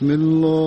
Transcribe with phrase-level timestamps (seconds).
[0.00, 0.59] بسم الله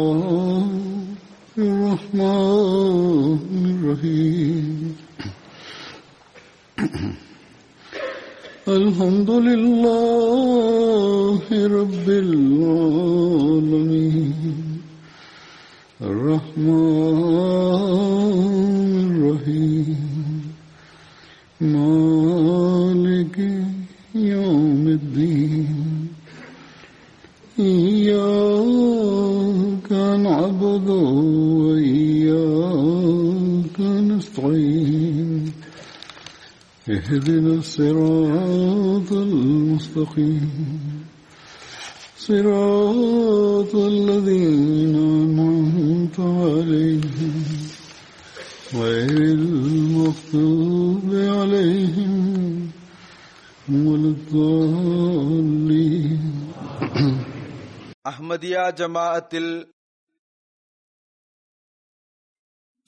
[58.70, 59.72] ജമാഅത്തിൽ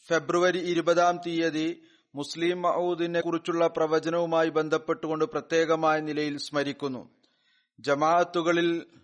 [0.07, 1.83] ഫെബ്രുവരി ഇരുപതാം തീയതി
[2.15, 7.21] മുസ്ലിം മഹൂദിനെ കുറിച്ചുള്ള പ്രവചനവുമായി ബന്ധപ്പെട്ടുകൊണ്ട് പ്രത്യേകമായ നിലയിൽ സ്മരിക്കുന്നു.
[7.81, 9.01] ജമാഅത്തുകളിൽ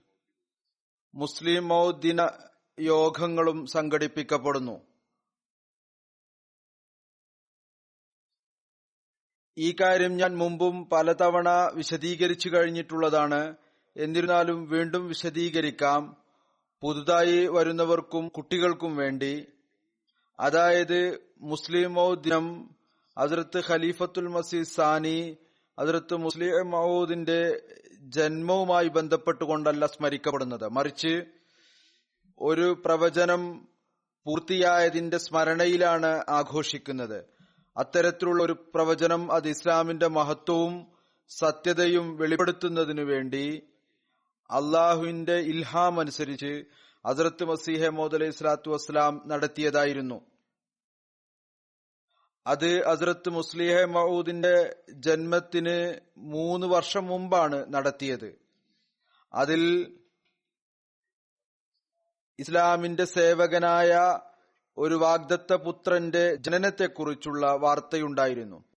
[1.15, 2.29] മുസ്ലിം മൗദ്ദിന
[2.81, 4.93] യോഗങ്ങളും സംഘടിപ്പിക്കപ്പെടുന്നു.
[9.59, 13.57] ഈ കാര്യം ഞാൻ മുമ്പും പലതവണ വിശദീകരിച്ചു കഴിഞ്ഞിട്ടുള്ളതാണ്.
[13.97, 16.22] എന്നിരുന്നാലും വീണ്ടും വിശദീകരിക്കാം.
[16.83, 19.47] പുതുതായി വരുന്നവർക്കും കുട്ടികൾക്കും വേണ്ടി
[20.41, 22.71] അതായത് മുസ്ലിം ദിനം
[23.19, 25.37] അതിർത്ത് ഖലീഫത്തുൽ മസീദ് സാനി
[25.79, 27.63] അതിർത്ത് മുസ്ലിം മൗദിന്റെ
[28.01, 30.69] ജന്മവുമായി ബന്ധപ്പെട്ടുകൊണ്ടല്ല സ്മരിക്കപ്പെടുന്നത്.
[30.69, 31.25] മറിച്ച്
[32.41, 33.69] ഒരു പ്രവചനം
[34.25, 37.25] പൂർത്തിയായതിന്റെ സ്മരണയിലാണ് ആഘോഷിക്കുന്നത്.
[37.77, 40.93] അത്തരത്തിലുള്ള ഒരു പ്രവചനം അത് ഇസ്ലാമിന്റെ മഹത്വവും
[41.29, 43.72] സത്യതയും വെളിപ്പെടുത്തുന്നതിനു വേണ്ടി
[44.53, 46.65] അള്ളാഹുവിന്റെ ഇൽഹാം അനുസരിച്ച്
[47.05, 50.21] അസറത്ത് മസീഹ മോദ് അലൈഹി സ്വലാത്തു വസ്സലാം നടത്തിയതായിരുന്നു.
[52.47, 58.39] അത് അസറത്ത് മുസ്ലിഹ മഹൂദിന്റെ ജന്മത്തിന് മൂന്ന് വർഷം മുമ്പാണ് നടത്തിയത്.
[59.35, 59.93] അതിൽ
[62.39, 64.21] ഇസ്ലാമിന്റെ സേവകനായ
[64.79, 68.72] ഒരു വാഗ്ദത്ത പുത്രന്റെ ജനനത്തെക്കുറിച്ചുള്ള വാർത്തയുണ്ടായിരുന്നു.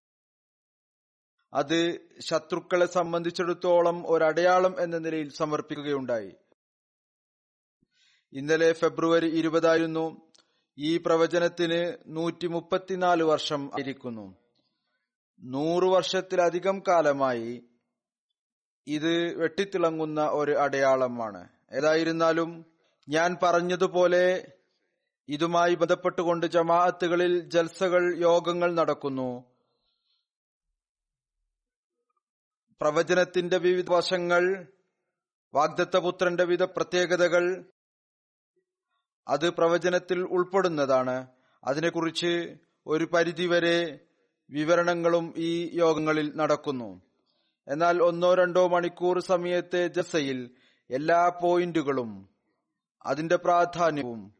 [1.53, 6.35] അത് ശത്രുക്കളെ സംബന്ധിച്ചിടത്തോളം ഒരടയാളം എന്ന നിലയിൽ സമർപ്പിക്കുകയുണ്ടായി.
[8.33, 10.31] ഇന്നലെ ഫെബ്രുവരി ഇരുപതായിരുന്നു
[10.77, 14.37] ഈ പ്രവചനത്തിന് നൂറ്റി മുപ്പത്തിനാല് വർഷം ആയിരിക്കുന്നു.
[15.43, 17.63] നൂറു വർഷത്തിലധികം കാലമായി
[18.87, 21.49] ഇത് വെട്ടിത്തിളങ്ങുന്ന ഒരു അടയാളമാണ്.
[21.73, 22.65] ഏതായിരുന്നാലും
[23.09, 24.47] ഞാൻ പറഞ്ഞതുപോലെ
[25.29, 29.54] ഇതുമായി ബന്ധപ്പെട്ടുകൊണ്ട് ജമാഅത്തുകളിൽ ജൽസകൾ യോഗങ്ങൾ നടക്കുന്നു.
[32.81, 34.67] പ്രവചനത്തിന്റെ വിവിധ വശങ്ങൾ
[35.53, 37.65] വാഗ്ദത്തപുത്രന്റെ വിവിധ പ്രത്യേകതകൾ
[39.27, 41.27] അത് പ്രവചനത്തിൽ ഉൾപ്പെടുന്നതാണ്.
[41.63, 42.55] അതിനെക്കുറിച്ച്
[42.87, 43.99] ഒരു പരിധിവരെ
[44.49, 47.01] വിവരണങ്ങളും ഈ യോഗങ്ങളിൽ നടക്കുന്നു.
[47.67, 50.55] എന്നാൽ ഒന്നോ രണ്ടോ മണിക്കൂർ സമയത്തെ ജസയിൽ
[50.89, 52.29] എല്ലാ പോയിന്റുകളും
[53.05, 54.35] അതിന്റെ പ്രാധാന്യവും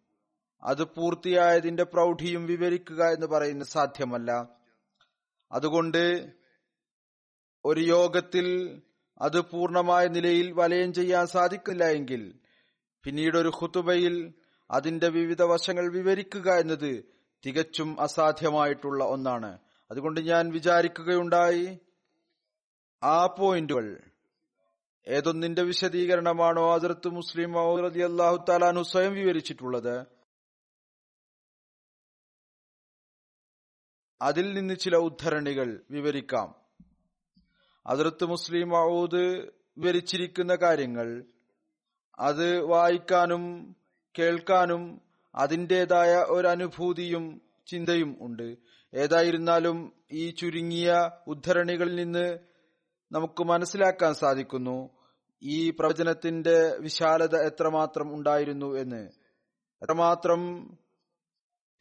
[0.63, 4.49] അത് പൂർത്തിയായതിന്റെ പ്രൗഢിയും വിവരിക്കുക എന്ന് പറയുന്നത് സാധ്യമല്ല.
[5.51, 6.33] അതുകൊണ്ട്
[7.65, 8.81] ഒരു യോഗത്തിൽ
[9.21, 12.39] അത് പൂർണമായ നിലയിൽ വലയം ചെയ്യാൻ സാധിക്കില്ല എങ്കിൽ
[13.03, 14.33] പിന്നീട് ഒരു ഹുതുബയിൽ
[14.71, 17.05] അതിന്റെ വിവിധ വശങ്ങൾ വിവരിക്കുക എന്നത്
[17.45, 19.59] തികച്ചും അസാധ്യമായിട്ടുള്ള ഒന്നാണ്.
[19.91, 21.79] അതുകൊണ്ട് ഞാൻ വിചാരിക്കുകയുണ്ടായി
[23.03, 24.01] ആ പോയിന്റുകൾ
[25.07, 30.05] ഏതൊന്നിന്റെ വിശദീകരണമാണോ അതിർത്ത് മുസ്ലിം റതി അള്ളാഹു താലാനു സ്വയം വിവരിച്ചിട്ടുള്ളത്?
[34.21, 36.64] അതിൽ നിന്ന് ചില ഉദ്ധരണികൾ വിവരിക്കാം.
[37.87, 41.23] അതിർത്ത് മുസ്ലിം മൗദ് വിവരിച്ചിരിക്കുന്ന കാര്യങ്ങൾ
[42.19, 43.75] അത് വായിക്കാനും
[44.19, 45.01] കേൾക്കാനും
[45.35, 48.55] അതിന്റെതായ ഒരു അനുഭൂതിയും ചിന്തയും ഉണ്ട്.
[48.93, 52.39] ഏതായിരുന്നാലും ഈ ചുരുങ്ങിയ ഉദ്ധരണികളിൽ നിന്ന്
[53.11, 54.89] നമുക്ക് മനസ്സിലാക്കാൻ സാധിക്കുന്നു
[55.41, 59.11] ഈ പ്രവചനത്തിന്റെ വിശാലത എത്രമാത്രം ഉണ്ടായിരുന്നു എന്ന്.
[59.81, 60.65] എത്രമാത്രം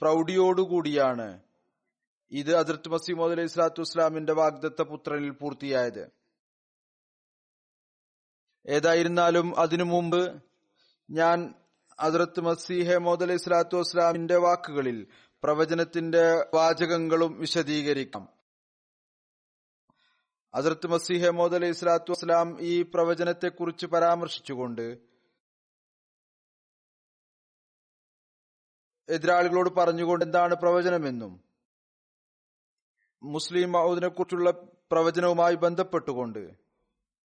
[0.00, 1.43] പ്രൗഢിയോടുകൂടിയാണ്
[2.30, 6.10] ഇത് അതിർത്ത് മസീമോദ് അലൈഹി സ്വലാത്തു വസ്സലാമിന്റെ വാഗ്ദത്ത പുത്രനിൽ പൂർത്തിയായത്.
[8.66, 10.42] ഏതായിരുന്നാലും അതിനു മുമ്പ്
[11.10, 11.54] ഞാൻ
[12.00, 15.06] അതിർത്ത് മസീഹെ മോദ് അലൈഹി സ്വലാത്തു വസ്സലാമിന്റെ വാക്കുകളിൽ
[15.42, 18.28] പ്രവചനത്തിന്റെ വാചകങ്ങളും വിശദീകരിക്കാം.
[20.54, 25.14] അതിർത്ത് മസീഹെ മോദ് അലൈഹി സ്വലാത്തു വസ്സലാം ഈ പ്രവചനത്തെക്കുറിച്ച് പരാമർശിച്ചുകൊണ്ട്
[29.08, 31.53] എതിരാളികളോട് പറഞ്ഞുകൊണ്ട് എന്താണ് പ്രവചനമെന്നും
[33.24, 34.50] മുസ്ലിം മൗദിനെ കുറിച്ചുള്ള
[34.90, 36.38] പ്രവചനവുമായി ബന്ധപ്പെട്ടുകൊണ്ട്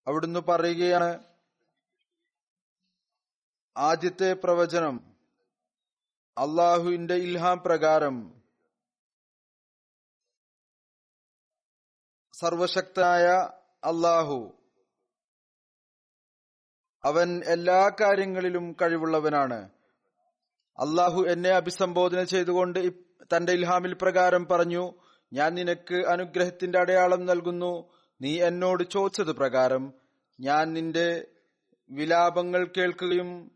[0.07, 1.23] അവിടുന്ന് പറയുകയാണ്
[3.77, 5.15] ആദ്യത്തെ പ്രവചനം
[6.37, 8.39] അള്ളാഹുവിന്റെ ഇൽഹാം പ്രകാരം
[12.33, 13.25] സർവശക്തനായ
[13.83, 14.53] അള്ളാഹു
[17.03, 19.69] അവൻ എല്ലാ കാര്യങ്ങളിലും കഴിവുള്ളവനാണ്.
[20.79, 22.79] അള്ളാഹു എന്നെ അഭിസംബോധന ചെയ്തുകൊണ്ട്
[23.35, 24.93] തന്റെ ഇൽഹാമിൽ പ്രകാരം പറഞ്ഞു
[25.33, 27.89] ഞാൻ നിനക്ക് അനുഗ്രഹത്തിന്റെ അടയാളം നൽകുന്നു.
[28.21, 29.93] നീ എന്നോട് ചോദിച്ചത് പ്രകാരം
[30.39, 31.27] ഞാൻ നിന്റെ
[31.91, 33.51] വിലാപങ്ങൾ കേൾക്കുകയും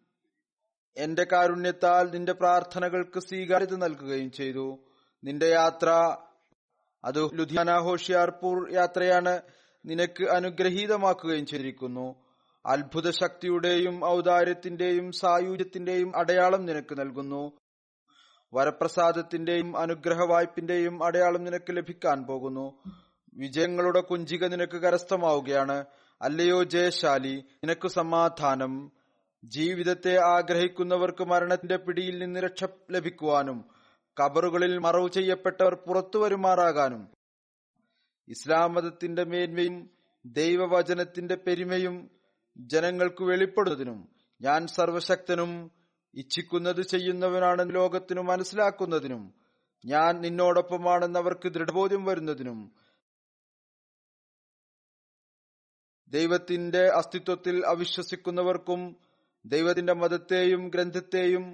[0.97, 4.79] എന്റെ കാരുണ്യത്താൽ നിന്റെ പ്രാർത്ഥനകൾക്ക് സ്വീകാര്യത നൽകുകയും ചെയ്തു.
[5.23, 6.17] നിന്റെ യാത്ര
[7.05, 9.41] അത് ലുധിയാന ഹോഷിയാർപൂർ യാത്രയാണ്
[9.85, 12.15] നിനക്ക് അനുഗ്രഹീതമാക്കുകയും ചെയ്തിരിക്കുന്നു.
[12.65, 17.57] അത്ഭുത ശക്തിയുടെയും ഔദാര്യത്തിന്റെയും സായുജ്യത്തിന്റെയും അടയാളം നിനക്ക് നൽകുന്നു.
[18.53, 22.77] വരപ്രസാദത്തിന്റെയും അനുഗ്രഹ വായ്പിന്റെയും അടയാളം നിനക്ക് ലഭിക്കാൻ പോകുന്നു.
[23.33, 25.85] വിജയങ്ങളുടെ കുഞ്ചിക നിനക്ക് കരസ്ഥമാവുകയാണ്.
[26.21, 28.91] അല്ലയോ ജയശാലി നിനക്ക് സമാധാനം.
[29.43, 33.65] ജീവിതത്തെ ആഗ്രഹിക്കുന്നവർക്ക് മരണത്തിന്റെ പിടിയിൽ നിന്ന് രക്ഷ ലഭിക്കുവാനും
[34.19, 37.07] കബറുകളിൽ മറവ് ചെയ്യപ്പെട്ടവർ പുറത്തു വരുമാറാകാനും.
[38.27, 39.89] ഇസ്ലാം മതത്തിന്റെ മേന്മയും
[40.25, 42.11] ദൈവവചനത്തിന്റെ പെരുമയും
[42.57, 44.09] ജനങ്ങൾക്ക് വെളിപ്പെടുന്നതിനും
[44.41, 45.71] ഞാൻ സർവശക്തനും
[46.15, 49.23] ഇച്ഛിക്കുന്നത് ചെയ്യുന്നവനാണ് ലോകത്തിനു മനസ്സിലാക്കുന്നതിനും
[49.85, 52.59] ഞാൻ നിന്നോടൊപ്പമാണെന്ന് അവർക്ക് ദൃഢബോധ്യം വരുന്നതിനും
[56.11, 58.81] ദൈവത്തിന്റെ അസ്തിത്വത്തിൽ അവിശ്വസിക്കുന്നവർക്കും
[59.45, 61.45] ദൈവത്തിന്റെ മതത്തെയും ഗ്രന്ഥത്തെയും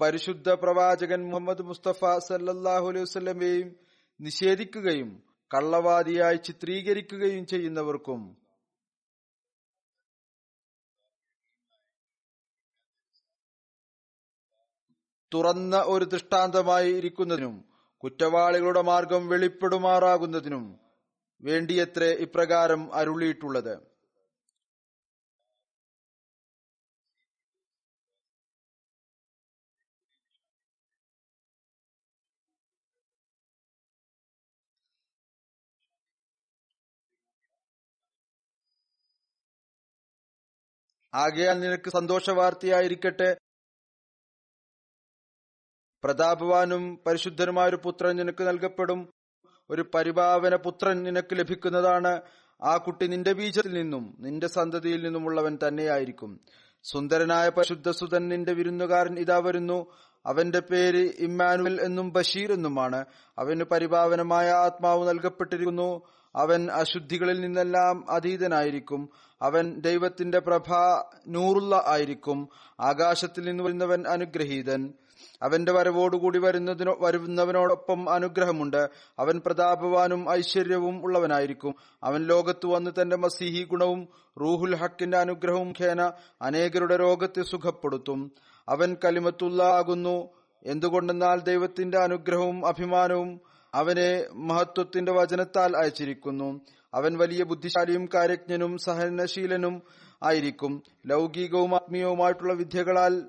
[0.00, 3.68] പരിശുദ്ധ പ്രവാചകൻ മുഹമ്മദ് മുസ്തഫ സല്ലാഹു അലൈഹി വസ്ലമയെയും
[4.20, 5.10] നിഷേധിക്കുകയും
[5.50, 8.20] കള്ളവാദിയായി ചിത്രീകരിക്കുകയും ചെയ്യുന്നവർക്കും
[15.34, 17.64] തുറന്ന ഒരു ദൃഷ്ടാന്തമായി ഇരിക്കുന്നതിനും
[18.02, 20.64] കുറ്റവാളികളുടെ മാർഗം വെളിപ്പെടുമാറാകുന്നതിനും
[21.42, 23.88] വേണ്ടിയത്രേ ഇപ്രകാരം അരുളിയിട്ടുള്ളത്.
[41.14, 43.47] ആകയാൽ നിനക്ക് സന്തോഷവാർത്തയായിരിക്കട്ടെ.
[46.04, 49.10] പ്രതാപവാനും പരിശുദ്ധനുമായ ഒരു പുത്രൻ നിനക്ക് നൽകപ്പെടും.
[49.70, 52.20] ഒരു പരിഭാവന പുത്രൻ നിനക്ക് ലഭിക്കുന്നതാണ്.
[52.62, 56.40] ആ കുട്ടി നിന്റെ ബീജത്തിൽ നിന്നും നിന്റെ സന്തതിയിൽ നിന്നുമുള്ളവൻ തന്നെയായിരിക്കും.
[56.82, 59.86] സുന്ദരനായ പരിശുദ്ധ സുതൻ നിന്റെ വിരുന്നുകാരൻ ഇതാ വരുന്നു.
[60.26, 63.04] അവന്റെ പേര് ഇമ്മാനുവൽ എന്നും ബഷീർ എന്നുമാണ്.
[63.38, 66.02] അവന് പരിഭാവനമായ ആത്മാവ് നൽകപ്പെട്ടിരിക്കുന്നു.
[66.36, 69.08] അവൻ അശുദ്ധികളിൽ നിന്നെല്ലാം അതീതനായിരിക്കും.
[69.42, 70.74] അവൻ ദൈവത്തിന്റെ പ്രഭ
[71.28, 72.48] നൂറുള്ള ആയിരിക്കും.
[72.80, 74.94] ആകാശത്തിൽ നിന്ന് വരുന്നവൻ അനുഗ്രഹീതൻ.
[75.42, 78.88] അവന്റെ വരവോടുകൂടി വരുന്നതിനോ വരുന്നവനോടൊപ്പം അനുഗ്രഹമുണ്ട്.
[79.18, 81.74] അവൻ പ്രതാപവാനും ഐശ്വര്യവും ഉള്ളവനായിരിക്കും.
[82.02, 84.08] അവൻ ലോകത്ത് വന്ന് തന്റെ മസീഹി ഗുണവും
[84.40, 88.32] റൂഹുൽ ഹക്കിന്റെ അനുഗ്രഹവും ഖേന അനേകരുടെ രോഗത്തെ സുഖപ്പെടുത്തും.
[88.68, 90.28] അവൻ കലിമത്തുള്ള ആകുന്നു.
[90.66, 93.40] എന്തുകൊണ്ടെന്നാൽ ദൈവത്തിന്റെ അനുഗ്രഹവും അഭിമാനവും
[93.74, 96.60] അവനെ മഹത്വത്തിന്റെ വചനത്താൽ അയച്ചിരിക്കുന്നു.
[96.94, 99.82] അവൻ വലിയ ബുദ്ധിശാലിയും കാര്യജ്ഞനും സഹനശീലനും
[100.22, 100.82] ആയിരിക്കും.
[101.06, 103.22] ലൗകികവും ആത്മീയവുമായിട്ടുള്ള വിദ്യകളാൽ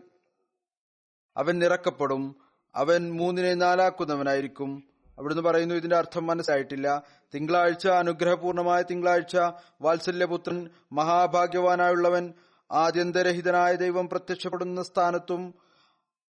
[1.40, 2.36] അവൻ നിറക്കപ്പെടും.
[2.76, 4.84] അവൻ മൂന്നിനെ നാലാക്കുന്നവനായിരിക്കും.
[5.18, 7.04] അവിടുന്ന് പറയുന്നു ഇതിന്റെ അർത്ഥം മനസ്സിലായിട്ടില്ല.
[7.36, 9.38] തിങ്കളാഴ്ച അനുഗ്രഹപൂർണമായ തിങ്കളാഴ്ച
[9.82, 12.34] വാത്സല്യപുത്രൻ മഹാഭാഗ്യവാനായുള്ളവൻ
[12.72, 15.54] ആദ്യന്തരഹിതനായ ദൈവം പ്രത്യക്ഷപ്പെടുന്ന സ്ഥാനത്തും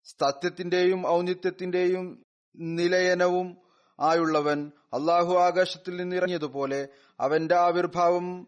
[0.03, 2.23] സത്യത്തിന്റെയും ഔന്നിത്യത്തിന്റെയും
[2.55, 3.57] നിലയനവും
[3.99, 4.71] ആയുള്ളവൻ.
[4.93, 6.87] അള്ളാഹു ആകാശത്തിൽ നിന്ന് ഇറങ്ങിയതുപോലെ
[7.19, 8.47] അവന്റെ ആവിർഭാവം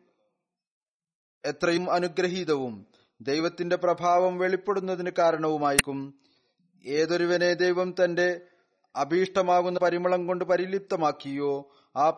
[1.46, 2.86] എത്രയും അനുഗ്രഹീതവും
[3.22, 6.20] ദൈവത്തിന്റെ പ്രഭാവം വെളിപ്പെടുന്നതിന് കാരണവുമായിരിക്കും.
[6.86, 8.42] ഏതൊരുവനെ ദൈവം തന്റെ
[8.96, 12.10] അഭീഷ്ടമാകുന്ന പരിമളം കൊണ്ട് പരിലിപ്തമാക്കിയോ ആ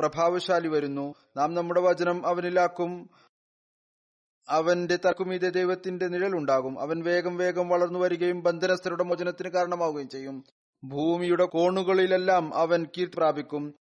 [0.00, 1.14] പ്രഭാവശാലി വരുന്നു.
[1.36, 3.10] നാം നമ്മുടെ വചനം അവനിലാക്കും.
[4.48, 10.44] അവന്റെ തക്കുമീതെ ദൈവത്തിന്റെ നിഴലുണ്ടാകും അവൻ വേഗം വേഗം വളർന്നു വരികയും ബന്ധനസ്ഥരുടെ മോചനത്തിന് കാരണമാവുകയും ചെയ്യും.
[10.84, 13.74] ഭൂമിയുടെ കോണുകളിലെല്ലാം അവൻ കീർത്തി പ്രാപിക്കും.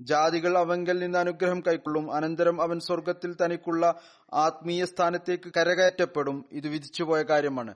[0.00, 2.12] ജാതികൾ അവങ്കൽ നിന്ന് അനുഗ്രഹം കൈക്കൊള്ളും.
[2.12, 4.00] അനന്തരം അവൻ സ്വർഗത്തിൽ തനിക്കുള്ള
[4.32, 6.44] ആത്മീയ സ്ഥാനത്തേക്ക് കരകയറ്റപ്പെടും.
[6.52, 7.74] ഇത് വിധിച്ചുപോയ കാര്യമാണ്.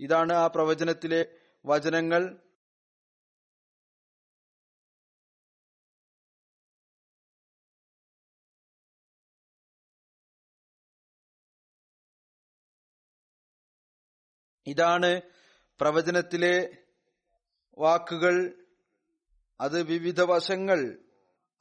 [0.00, 1.26] ഇതാണ് ആ പ്രവചനത്തിലെ
[1.66, 2.42] വചനങ്ങൾ.
[14.66, 15.22] ഇതാണ്
[15.80, 16.84] പ്രവചനത്തിലെ
[17.78, 18.66] വാക്കുകൾ.
[19.60, 20.98] അത് വിവിധ വശങ്ങൾ.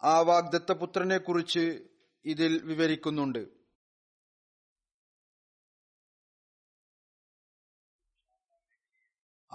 [0.04, 1.88] ആ വാഗ്ദത്ത പുത്രനെ കുറിച്ച്
[2.26, 3.55] ഇതിൽ വിവരിക്കുന്നുണ്ട്.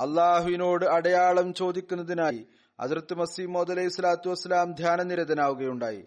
[0.00, 2.48] അള്ളാഹുവിനോട് അടയാളം ചോദിക്കുന്നതിനായി
[2.80, 6.06] അതിർത്ത് മസീമോദ് അലൈഹി സ്വലാത്തു വസ്സലാം ധ്യാനനിരതനാവുകയുണ്ടായി.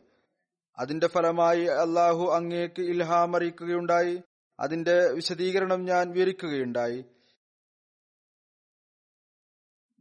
[0.77, 4.23] അതിന്റെ ഫലമായി അള്ളാഹു അങ്ങേക്ക് ഇൽഹാം അറിയിക്കുകയുണ്ടായി
[4.59, 7.05] അതിന്റെ വിശദീകരണം ഞാൻ വിവരിക്കുകയുണ്ടായി.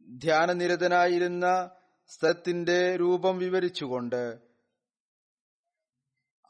[0.08, 1.70] ധ്യാനനിരതനായിരുന്ന
[2.08, 4.38] സ്ഥലത്തിന്റെ രൂപം വിവരിച്ചുകൊണ്ട്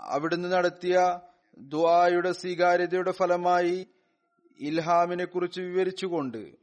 [0.01, 1.21] അവിടുന്ന് നടത്തിയ
[1.59, 3.87] ദ്വായുടെ സ്വീകാര്യതയുടെ ഫലമായി
[4.61, 6.62] ഇൽഹാമിനെ കുറിച്ച് വിവരിച്ചുകൊണ്ട്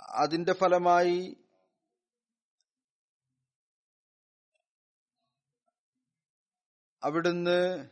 [0.00, 1.36] അതിന്റെ ഫലമായി
[7.02, 7.88] അവിടുന്ന്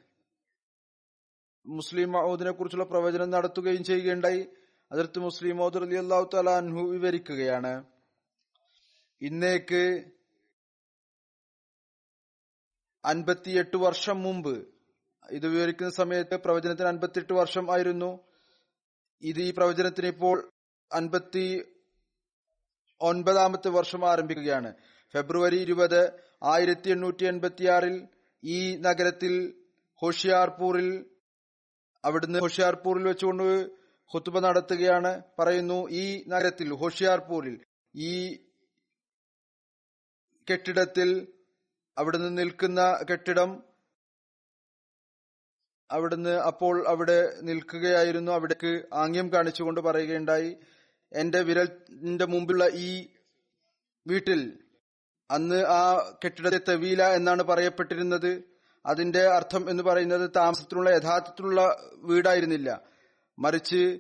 [1.67, 4.49] മുസ്ലിം മഹൂദിനെ കുറിച്ചുള്ള പ്രവചനം നടത്തുകയും ചെയ്യുകയുണ്ടായി.
[4.93, 7.85] അതിർത്ത് മുസ്ലിം മൗദ് അലി അള്ളാഹു തലാൻഹു വിവരിക്കുകയാണ്.
[9.21, 10.13] ഇന്നേക്ക്
[13.05, 14.69] അൻപത്തിയെട്ട് വർഷം മുമ്പ്
[15.31, 18.29] ഇത് വിവരിക്കുന്ന സമയത്ത് പ്രവചനത്തിന് അൻപത്തിയെട്ട് വർഷം ആയിരുന്നു.
[19.23, 20.53] ഇത് ഈ പ്രവചനത്തിന് ഇപ്പോൾ
[20.93, 21.72] അൻപത്തി
[23.03, 24.71] ഒൻപതാമത്തെ വർഷം ആരംഭിക്കുകയാണ്.
[25.15, 26.01] ഫെബ്രുവരി ഇരുപത്
[26.43, 27.97] ആയിരത്തി എണ്ണൂറ്റി എൺപത്തിയാറിൽ
[28.45, 29.35] ഈ നഗരത്തിൽ
[30.03, 30.89] ഹോഷിയാർപൂറിൽ
[32.05, 33.45] അവിടുന്ന് ഹോഷിയാർപൂറിൽ വെച്ചുകൊണ്ട്
[34.11, 35.23] ഹുത്തുബ നടത്തുകയാണ്.
[35.39, 37.55] പറയുന്നു ഈ നഗരത്തിൽ ഹോഷിയാർപൂരിൽ
[37.95, 38.15] ഈ
[40.51, 41.11] കെട്ടിടത്തിൽ
[41.99, 42.81] അവിടുന്ന് നിൽക്കുന്ന
[43.11, 43.51] കെട്ടിടം
[45.91, 48.33] അവിടുന്ന് അപ്പോൾ അവിടെ നിൽക്കുകയായിരുന്നു.
[48.33, 50.57] അവിടേക്ക് ആംഗ്യം കാണിച്ചുകൊണ്ട് പറയുകയുണ്ടായി.
[51.13, 53.07] എന്റെ വിരലിന്റെ മുമ്പിലുള്ള ഈ
[54.07, 54.59] വീട്ടിൽ
[55.31, 58.43] അന്ന് ആ കെട്ടിടത്തെ തെവീല എന്നാണ് പറയപ്പെട്ടിരുന്നത്.
[58.87, 62.81] അതിന്റെ അർത്ഥം എന്ന് പറയുന്നത് താമസത്തിനുള്ള യഥാർത്ഥത്തിലുള്ള വീടായിരുന്നില്ല.
[63.39, 63.99] മറിച്ച്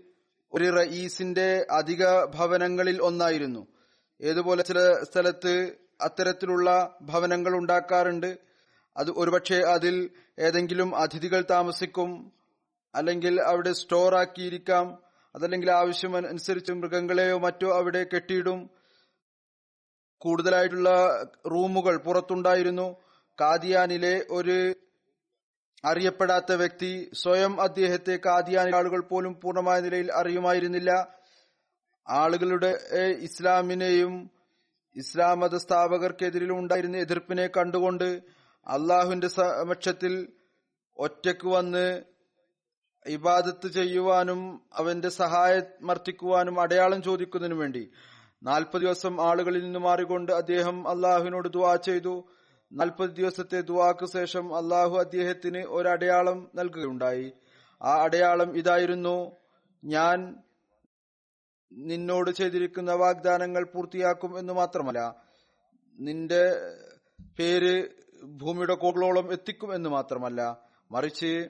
[0.52, 3.66] ഒരു റയീസിന്റെ അധിക ഭവനങ്ങളിൽ ഒന്നായിരുന്നു.
[4.22, 8.38] ഏതുപോലെ ചില സ്ഥലത്ത് അത്തരത്തിലുള്ള ഭവനങ്ങൾ ഉണ്ടാക്കാറുണ്ട്.
[8.96, 12.32] അത് ഒരുപക്ഷെ അതിൽ ഏതെങ്കിലും അതിഥികൾ താമസിക്കും
[12.94, 15.02] അല്ലെങ്കിൽ അവിടെ സ്റ്റോർ ആക്കിയിരിക്കാം.
[15.34, 18.70] അതല്ലെങ്കിൽ ആവശ്യം അനുസരിച്ച് മൃഗങ്ങളെയോ മറ്റോ അവിടെ കെട്ടിയിടും.
[20.18, 20.90] കൂടുതലായിട്ടുള്ള
[21.50, 22.96] റൂമുകൾ പുറത്തുണ്ടായിരുന്നു.
[23.40, 24.74] കാദിയാനിലെ ഒരു
[25.84, 31.14] അറിയപ്പെടാത്ത വ്യക്തി സ്വയം അദ്ദേഹത്തെ കാദിയാനി ആളുകൾ പോലും പൂർണമായ നിലയിൽ അറിയുമായിരുന്നില്ല.
[32.08, 32.78] ആളുകളുടെ
[33.18, 34.30] ഇസ്ലാമിനെയും
[34.96, 38.22] ഇസ്ലാം മത സ്ഥാപകർക്കെതിരിലും ഉണ്ടായിരുന്ന എതിർപ്പിനെ കണ്ടുകൊണ്ട്
[38.66, 40.32] അള്ളാഹുവിന്റെ സമക്ഷത്തിൽ
[40.96, 42.02] ഒറ്റയ്ക്ക് വന്ന്
[43.06, 47.90] ഇബാദത്ത് ചെയ്യുവാനും അവന്റെ സഹായമർത്ഥിക്കുവാനും അടയാളം ചോദിക്കുന്നതിനു വേണ്ടി
[48.42, 52.24] നാൽപ്പത് ദിവസം ആളുകളിൽ നിന്ന് മാറിക്കൊണ്ട് അദ്ദേഹം അള്ളാഹുവിനോട് ദുവാ ചെയ്തു.
[52.72, 57.32] നാൽപ്പത് ദിവസത്തെ ദുവാക്ക് ശേഷം അള്ളാഹു അദ്ദേഹത്തിന് ഒരടയാളം നൽകുകയുണ്ടായി.
[57.82, 59.36] ആ അടയാളം ഇതായിരുന്നു
[59.84, 60.36] ഞാൻ
[61.72, 65.16] നിന്നോട് ചെയ്തിരിക്കുന്ന വാഗ്ദാനങ്ങൾ പൂർത്തിയാക്കും എന്ന് മാത്രമല്ല
[66.00, 66.72] നിന്റെ
[67.38, 67.88] പേര്
[68.24, 70.58] ഭൂമിയുടെ കോകളോളം എത്തിക്കും എന്ന് മാത്രമല്ല
[70.90, 71.48] മറിച്ച്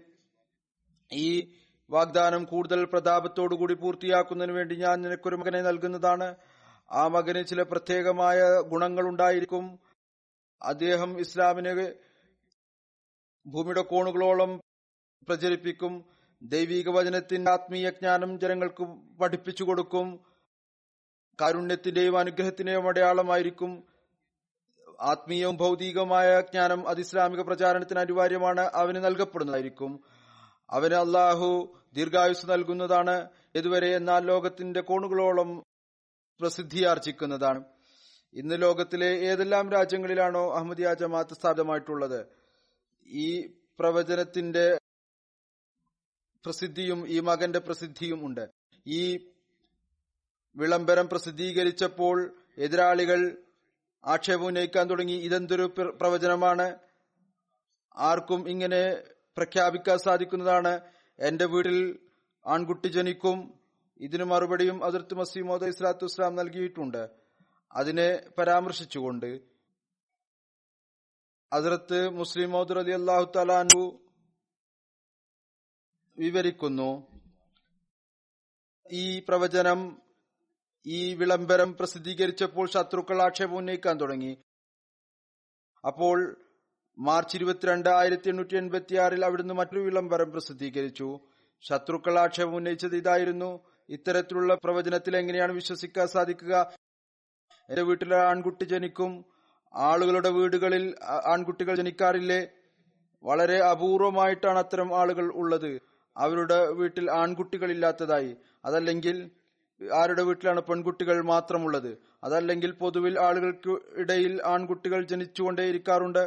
[1.12, 1.52] ഈ
[1.90, 6.34] വാഗ്ദാനം കൂടുതൽ പ്രതാപത്തോടുകൂടി പൂർത്തിയാക്കുന്നതിന് വേണ്ടി ഞാൻ നിനക്കൊരു മകനെ നൽകുന്നതാണ്.
[6.90, 9.78] ആ മകന് ചില പ്രത്യേകമായ ഗുണങ്ങൾ ഉണ്ടായിരിക്കും
[10.62, 11.92] അദ്ദേഹം ഇസ്ലാമിനെ
[13.46, 14.60] ഭൂമിയുടെ കോണുകളോളം
[15.28, 16.04] പ്രചരിപ്പിക്കും.
[16.42, 18.82] ദൈവിക വചനത്തിന്റെ ആത്മീയ ജ്ഞാനം ജനങ്ങൾക്ക്
[19.20, 20.20] പഠിപ്പിച്ചു കൊടുക്കും.
[21.40, 23.84] കാരുണ്യത്തിന്റെയും അനുഗ്രഹത്തിന്റെയും അടയാളമായിരിക്കും.
[25.00, 28.60] ആത്മീയവും ഭൗതികവുമായ ജ്ഞാനം അതിസ്ലാമിക പ്രചാരണത്തിന് അനിവാര്യമാണ്.
[28.60, 30.04] അവന് നൽകപ്പെടുന്നതായിരിക്കും.
[30.72, 31.48] അവന് അള്ളാഹു
[31.92, 33.28] ദീർഘായുസ് നൽകുന്നതാണ്.
[33.54, 35.62] ഇതുവരെ എന്നാൽ ലോകത്തിന്റെ കോണുകളോളം
[36.40, 37.64] പ്രസിദ്ധിയാർജിക്കുന്നതാണ്
[38.34, 42.26] ഇന്ന് ലോകത്തിലെ ഏതെല്ലാം രാജ്യങ്ങളിലാണോ അഹമ്മദിയ ജമാഅത്ത് സ്ഥാപിതമായിട്ടുള്ളത്?
[43.08, 43.46] ഈ
[43.78, 44.78] പ്രവചനത്തിന്റെ
[46.44, 48.48] പ്രസിദ്ധിയും ഈ മകന്റെ പ്രസിദ്ധിയും ഉണ്ട്.
[48.86, 49.02] ഈ
[50.56, 52.16] വിളംബരം പ്രസിദ്ധീകരിച്ചപ്പോൾ
[52.58, 53.20] എതിരാളികൾ
[54.04, 55.12] ആക്ഷേപം ഉന്നയിക്കാൻ തുടങ്ങി.
[55.12, 55.66] ഇതെന്തൊരു
[56.00, 56.78] പ്രവചനമാണ്?
[57.96, 58.82] ആർക്കും ഇങ്ങനെ
[59.36, 60.80] പ്രഖ്യാപിക്കാൻ സാധിക്കുന്നതാണ്.
[61.18, 62.08] എന്റെ വീട്ടിൽ
[62.46, 63.60] ആൺകുട്ടി ജനിക്കും.
[64.00, 67.10] ഇതിനു മറുപടിയും അതിർത്ത് മസീമോദ് ഇസ്ലാത്തു ഇസ്ലാം നൽകിയിട്ടുണ്ട്.
[67.72, 69.40] അതിനെ പരാമർശിച്ചുകൊണ്ട്
[71.52, 73.98] അതിർത്ത് മുസ്ലിം മോദർ അലി അള്ളാഹു തലാനു
[76.18, 77.06] വിവരിക്കുന്നു
[78.92, 80.02] ഈ പ്രവചനം
[80.86, 84.38] ഈ വിളംബരം പ്രസിദ്ധീകരിച്ചപ്പോൾ ശത്രുക്കൾ ആക്ഷേപം ഉന്നയിക്കാൻ തുടങ്ങി.
[85.86, 86.41] അപ്പോൾ
[86.98, 91.20] മാർച്ച് ഇരുപത്തിരണ്ട് ആയിരത്തി എണ്ണൂറ്റി എൺപത്തി ആറിൽ അവിടുന്ന് മറ്റൊരു വിളംബരം പ്രസിദ്ധീകരിച്ചു.
[91.62, 93.60] ശത്രുക്കൾ ആക്ഷേപം ഉന്നയിച്ചത് ഇതായിരുന്നു.
[93.88, 96.54] ഇത്തരത്തിലുള്ള പ്രവചനത്തിൽ എങ്ങനെയാണ് വിശ്വസിക്കാൻ സാധിക്കുക?
[97.68, 99.24] എന്റെ വീട്ടിലെ ആൺകുട്ടി ജനിക്കും.
[99.74, 100.94] ആളുകളുടെ വീടുകളിൽ
[101.26, 102.48] ആൺകുട്ടികൾ ജനിക്കാറില്ലേ?
[103.24, 105.80] വളരെ അപൂർവമായിട്ടാണ് അത്തരം ആളുകൾ ഉള്ളത്.
[106.16, 109.30] അവരുടെ വീട്ടിൽ ആൺകുട്ടികൾ ഇല്ലാത്തതായി അതല്ലെങ്കിൽ
[109.94, 111.98] ആരുടെ വീട്ടിലാണ് പെൺകുട്ടികൾ മാത്രമുള്ളത്?
[112.24, 116.24] അതല്ലെങ്കിൽ പൊതുവിൽ ആളുകൾക്ക് ഇടയിൽ ആൺകുട്ടികൾ ജനിച്ചുകൊണ്ടേ ജനിച്ചുകൊണ്ടേയിരിക്കാറുണ്ട്.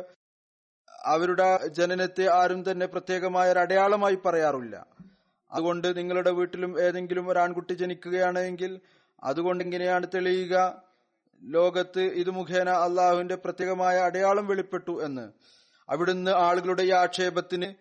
[1.06, 4.86] അവരുടെ ജനനത്തെ ആരും തന്നെ പ്രത്യേകമായ ഒരു അടയാളമായി പറയാറില്ല.
[5.52, 8.80] അതുകൊണ്ട് നിങ്ങളുടെ വീട്ടിലും ഏതെങ്കിലും ഒരു ആൺകുട്ടി ജനിക്കുകയാണെങ്കിൽ
[9.24, 10.82] അതുകൊണ്ട് ഇങ്ങനെയാണ് തെളിയുക.
[11.44, 15.32] ലോകത്ത് ഇത് മുഖേന അള്ളാഹുവിന്റെ പ്രത്യേകമായ അടയാളം വെളിപ്പെട്ടു എന്ന്.
[15.90, 17.74] അവിടുന്ന് ആളുകളുടെ ഈ ആക്ഷേപത്തിന്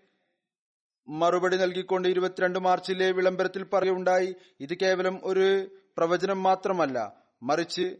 [1.08, 5.66] മറുപടി നൽകിക്കൊണ്ട് ഇരുപത്തിരണ്ട് മാർച്ചിലെ വിളംബരത്തിൽ പറയുണ്ടായി ഇത് കേവലം ഒരു
[5.96, 7.12] പ്രവചനം മാത്രമല്ല
[7.42, 7.96] മറിച്ച്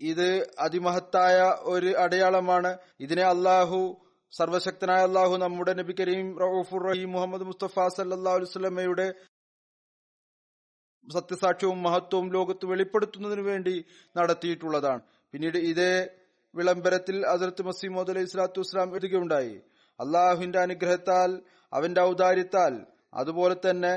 [0.00, 2.78] ഇത് അതിമഹത്തായ ഒരു അടയാളമാണ്.
[3.00, 9.06] ഇതിനെ അള്ളാഹു സർവശക്തനായ അള്ളാഹു നമ്മുടെ നബി കരീം റൌഫുർ റഹീം മുഹമ്മദ് മുസ്തഫ സല്ലാ അലുസ്ലമയുടെ
[11.08, 13.74] സത്യസാക്ഷ്യവും മഹത്വവും ലോകത്ത് വെളിപ്പെടുത്തുന്നതിനു വേണ്ടി
[14.16, 15.02] നടത്തിയിട്ടുള്ളതാണ്.
[15.34, 15.92] പിന്നീട് ഇതേ
[16.54, 19.54] വിളംബരത്തിൽ അതിർത്ത് മസീമോദ് അലൈഹി സ്വലാത്തു വസ്ലാം എഴുതുകയുണ്ടായി
[20.00, 21.30] അള്ളാഹുവിന്റെ അനുഗ്രഹത്താൽ
[21.72, 22.74] അവന്റെ ഔദാര്യത്താൽ
[23.14, 23.94] അതുപോലെ തന്നെ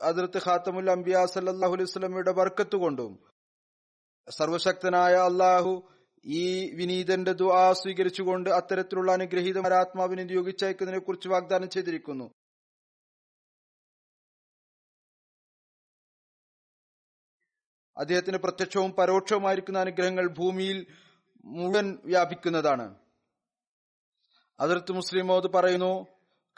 [0.00, 3.12] അതിർത്ത് ഖാത്തമുൽ അംബിയ സല്ലാഹു അലൈഹി സ്വലമയുടെ ബർക്കത്ത് കൊണ്ടും
[4.28, 5.72] സർവശക്തനായ അള്ളാഹു
[6.24, 12.30] ഈ വിനീതന്റെ ദുആ സ്വീകരിച്ചുകൊണ്ട് അത്തരത്തിലുള്ള അനുഗ്രഹീത ആത്മാവിനെ നിയോഗിച്ചയക്കുന്നതിനെ കുറിച്ച് വാഗ്ദാനം ചെയ്തിരിക്കുന്നു.
[17.96, 20.86] അദ്ദേഹത്തിന് പ്രത്യക്ഷവും പരോക്ഷവുമായിരിക്കുന്ന അനുഗ്രഹങ്ങൾ ഭൂമിയിൽ
[21.44, 23.00] മുഴുവൻ വ്യാപിക്കുന്നതാണ്.
[24.60, 26.06] അതിർത്ത് മുസ്ലിമോത് പറയുന്നു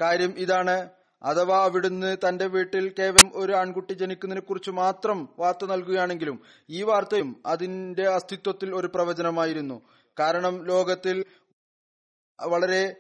[0.01, 6.83] കാര്യം ഇതാണ് അഥവാ അവിടുന്ന് തന്റെ വീട്ടിൽ കേവലം ഒരു ആൺകുട്ടി ജനിക്കുന്നതിനെ കുറിച്ച് മാത്രം വാർത്ത നൽകുകയാണെങ്കിലും ഈ
[6.83, 9.83] വാർത്തയും അതിന്റെ അസ്തിത്വത്തിൽ ഒരു പ്രവചനമായിരുന്നു.
[10.19, 11.25] കാരണം ലോകത്തിൽ
[12.47, 12.97] വളരെ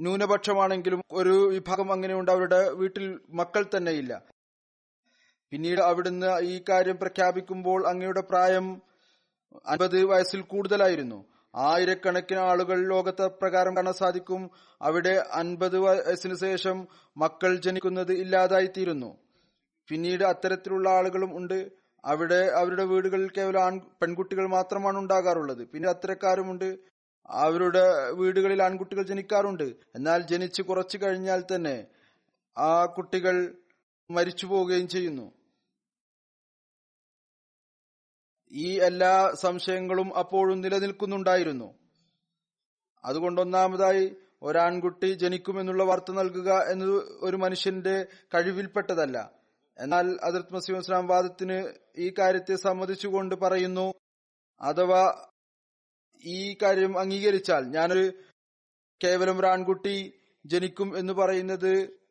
[0.00, 2.30] ന്യൂനപക്ഷമാണെങ്കിലും ഒരു വിഭാഗം അങ്ങനെയുണ്ട്.
[2.30, 4.22] അവരുടെ വീട്ടിൽ മക്കൾ തന്നെയില്ല.
[5.50, 8.82] പിന്നീട് അവിടുന്ന് ഈ കാര്യം പ്രഖ്യാപിക്കുമ്പോൾ അങ്ങയുടെ പ്രായം
[9.66, 11.31] അൻപത് വയസ്സിൽ കൂടുതലായിരുന്നു.
[11.54, 14.50] ആയിരക്കണക്കിന് ആളുകൾ ലോകത്തെ പ്രകാരം കാണാൻ സാധിക്കും.
[14.82, 19.16] അവിടെ അൻപത് വയസ്സിനു ശേഷം മക്കൾ ജനിക്കുന്നത് ഇല്ലാതായിത്തീരുന്നു.
[19.88, 21.72] പിന്നീട് അത്തരത്തിലുള്ള ആളുകളും ഉണ്ട്.
[22.04, 25.68] അവിടെ അവരുടെ വീടുകളിൽ കേവലം പെൺകുട്ടികൾ മാത്രമാണ് ഉണ്ടാകാറുള്ളത്.
[25.68, 26.78] പിന്നെ അത്തരക്കാരുമുണ്ട്
[27.30, 29.74] അവരുടെ വീടുകളിൽ ആൺകുട്ടികൾ ജനിക്കാറുണ്ട്.
[29.94, 31.86] എന്നാൽ ജനിച്ച് കുറച്ചു കഴിഞ്ഞാൽ തന്നെ
[32.58, 33.54] ആ കുട്ടികൾ
[34.10, 35.41] മരിച്ചു പോവുകയും ചെയ്യുന്നു.
[38.52, 41.78] ഈ എല്ലാ സംശയങ്ങളും അപ്പോഴും നിലനിൽക്കുന്നുണ്ടായിരുന്നു.
[43.04, 49.30] അതുകൊണ്ടൊന്നാമതായി ഒരാൺകുട്ടി ജനിക്കുമെന്നുള്ള വാർത്ത നൽകുക എന്നത് ഒരു മനുഷ്യന്റെ കഴിവിൽപ്പെട്ടതല്ല.
[49.78, 53.94] എന്നാൽ അതിർത്ത് മസീം ഇസ്ലാം വാദത്തിന് ഈ കാര്യത്തെ സമ്മതിച്ചുകൊണ്ട് പറയുന്നു
[54.60, 55.28] അഥവാ
[56.24, 58.12] ഈ കാര്യം അംഗീകരിച്ചാൽ ഞാനൊരു
[59.04, 60.12] കേവലം ഒരാൺകുട്ടി
[60.46, 62.01] ജനിക്കും എന്ന് പറയുന്നത്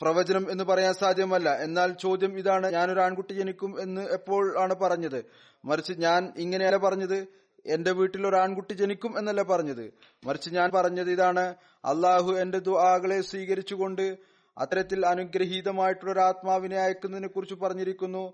[0.00, 1.62] പ്രവചനം എന്ന് പറയാൻ സാധ്യമല്ല.
[1.62, 5.24] എന്നാൽ ചോദ്യം ഇതാണ് ഞാനൊരു ആൺകുട്ടി ജനിക്കും എന്ന് എപ്പോൾ ആണ് പറഞ്ഞത്?
[5.64, 7.26] മറിച്ച് ഞാൻ ഇങ്ങനെയല്ല പറഞ്ഞത്
[7.66, 9.94] എന്റെ വീട്ടിൽ ഒരു ആൺകുട്ടി ജനിക്കും എന്നല്ല പറഞ്ഞത്.
[10.24, 11.54] മറിച്ച് ഞാൻ പറഞ്ഞത് ഇതാണ്
[11.84, 14.18] അള്ളാഹു എന്റെ ദുആകളെ സ്വീകരിച്ചുകൊണ്ട്
[14.58, 18.32] അത്തരത്തിൽ അനുഗ്രഹീതമായിട്ടുള്ള ഒരു ആത്മാവിനെ അയക്കുന്നതിനെ കുറിച്ച് പറഞ്ഞിരിക്കുന്നു.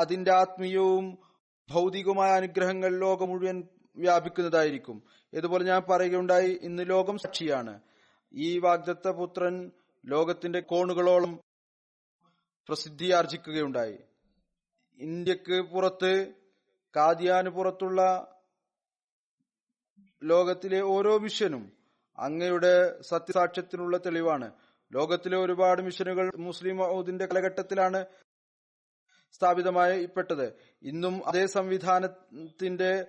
[0.00, 1.18] അതിന്റെ ആത്മീയവും
[1.70, 3.64] ഭൗതികവുമായ അനുഗ്രഹങ്ങൾ ലോകം മുഴുവൻ
[3.96, 5.02] വ്യാപിക്കുന്നതായിരിക്കും.
[5.32, 7.80] ഇതുപോലെ ഞാൻ പറയുകയുണ്ടായി ഇന്ന് ലോകം സാക്ഷിയാണ്.
[8.34, 9.70] ഈ വാഗ്ദത്ത പുത്രൻ
[10.04, 11.40] ലോകത്തിന്റെ കോണുകളോളം
[12.68, 13.98] പ്രസിദ്ധിയാർജിക്കുകയുണ്ടായി.
[14.98, 16.34] ഇന്ത്യയ്ക്ക് പുറത്ത്
[16.96, 18.26] കാദിയാന് പുറത്തുള്ള
[20.24, 21.72] ലോകത്തിലെ ഓരോ മിഷനും
[22.18, 24.52] അങ്ങയുടെ സത്യസാക്ഷ്യത്തിനുള്ള തെളിവാണ്.
[24.92, 28.06] ലോകത്തിലെ ഒരുപാട് മിഷനുകൾ മുസ്ലിം ഔദിന്റെ കാലഘട്ടത്തിലാണ്
[29.32, 33.06] സ്ഥാപിതമായി പെട്ടത് ഇന്നും അതേ സംവിധാനത്തിന്റെ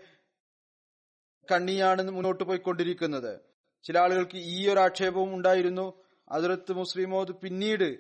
[1.52, 3.40] കണ്ണിയാണ് മുന്നോട്ട് പോയിക്കൊണ്ടിരിക്കുന്നത്.
[3.84, 6.01] ചില ആളുകൾക്ക് ഈ ഒരു ആക്ഷേപവും ഉണ്ടായിരുന്നു.
[6.32, 8.00] അതിർത്ത് മുസ്ലിമോദ് പിന്നീട്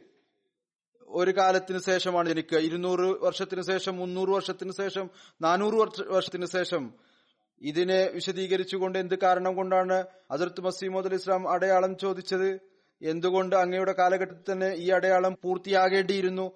[1.02, 2.58] ഒരു കാലത്തിന് ശേഷമാണ് ജനിക്കുക.
[2.58, 5.10] ഇരുന്നൂറ് വർഷത്തിന് ശേഷം മുന്നൂറ് വർഷത്തിന് ശേഷം
[5.42, 5.74] നാനൂറ്
[6.10, 6.94] വർഷത്തിന് ശേഷം.
[7.62, 12.60] ഇതിനെ വിശദീകരിച്ചുകൊണ്ട് എന്ത് കാരണം കൊണ്ടാണ് അതിർത്ത് മസീമോദ് അലി ഇസ്ലാം അടയാളം ചോദിച്ചത്?
[13.02, 16.52] എന്തുകൊണ്ട് അങ്ങയുടെ കാലഘട്ടത്തിൽ തന്നെ ഈ അടയാളം പൂർത്തിയാകേണ്ടിയിരുന്നു?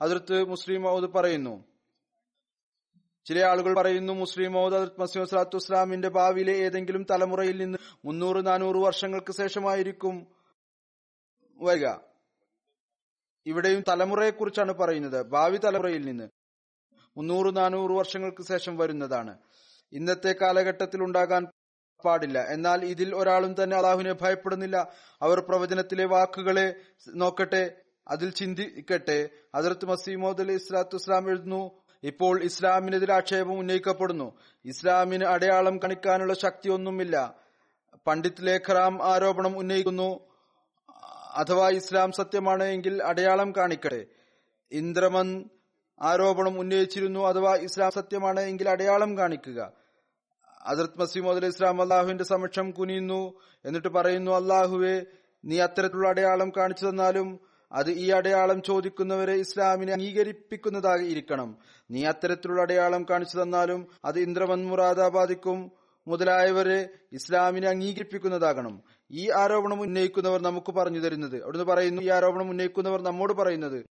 [0.00, 1.69] അതിർത്ത് മുസ്ലിം മൗദ് പറയുന്നു.
[3.30, 4.52] ചില ആളുകൾ പറയുന്നു മുസ്ലിം
[4.98, 10.26] മസീം സ്വലാത്തു വസ്സലാമിന്റെ ഭാവിയിലെ ഏതെങ്കിലും തലമുറയിൽ നിന്ന് മുന്നൂറ് നാനൂറ് വർഷങ്ങൾക്ക് ശേഷമായിരിക്കും.
[11.56, 11.88] വരിക.
[13.46, 15.22] ഇവിടെയും തലമുറയെ കുറിച്ചാണ് പറയുന്നത്.
[15.22, 16.28] ഭാവി തലമുറയിൽ നിന്ന്
[17.16, 19.38] മുന്നൂറ് നാനൂറ് വർഷങ്ങൾക്ക് ശേഷം വരുന്നതാണ്.
[19.92, 21.46] ഇന്നത്തെ കാലഘട്ടത്തിൽ ഉണ്ടാകാൻ
[22.04, 22.38] പാടില്ല.
[22.38, 24.92] എന്നാൽ ഇതിൽ ഒരാളും തന്നെ അള്ളാഹുവിനെ ഭയപ്പെടുന്നില്ല.
[25.22, 26.74] അവർ പ്രവചനത്തിലെ വാക്കുകളെ
[27.08, 29.28] നോക്കട്ടെ അതിൽ ചിന്തിക്കട്ടെ.
[29.54, 34.38] അതിർത്ത് മസീമോദ് അലി ഇസ്ലാത്തു ഇസ്ലാം എഴുതുന്നു ഇപ്പോൾ ഇസ്ലാമിനെതിരെ ആക്ഷേപം ഉന്നയിക്കപ്പെടുന്നു.
[34.64, 37.34] ഇസ്ലാമിന് അടയാളം കാണിക്കാനുള്ള ശക്തിയൊന്നുമില്ല.
[38.06, 40.20] പണ്ഡിറ്റ് ലേഖറാം ആരോപണം ഉന്നയിക്കുന്നു.
[41.34, 44.06] അഥവാ ഇസ്ലാം സത്യമാണ് എങ്കിൽ അടയാളം കാണിക്കട്ടെ.
[44.72, 45.44] ഇന്ദ്രമൻ
[46.02, 47.20] ആരോപണം ഉന്നയിച്ചിരുന്നു.
[47.20, 49.72] അഥവാ ഇസ്ലാം സത്യമാണ് എങ്കിൽ അടയാളം കാണിക്കുക.
[50.62, 53.34] അസർത് മസീമോദ് അലി ഇസ്ലാം അള്ളാഹുവിന്റെ സമക്ഷം കുനിയുന്നു.
[53.64, 55.02] എന്നിട്ട് പറയുന്നു അള്ളാഹുവെ
[55.44, 61.58] നീ അത്തരത്തിലുള്ള അടയാളം കാണിച്ചു തന്നാലും അത് ഈ അടയാളം ചോദിക്കുന്നവരെ ഇസ്ലാമിനെ അംഗീകരിപ്പിക്കുന്നതായി ഇരിക്കണം.
[61.90, 65.72] നീ അത്തരത്തിലുള്ള അടയാളം കാണിച്ചു തന്നാലും അത് ഇന്ദ്രമൻ മുറാദാബാദിക്കും
[66.06, 68.82] മുതലായവരെ ഇസ്ലാമിനെ അംഗീകരിപ്പിക്കുന്നതാകണം.
[69.10, 71.42] ഈ ആരോപണം ഉന്നയിക്കുന്നവർ നമുക്ക് പറഞ്ഞു തരുന്നത്.
[71.42, 73.84] അവിടുന്ന് പറയുന്നു ഈ ആരോപണം ഉന്നയിക്കുന്നവർ നമ്മോട് പറയുന്നത്.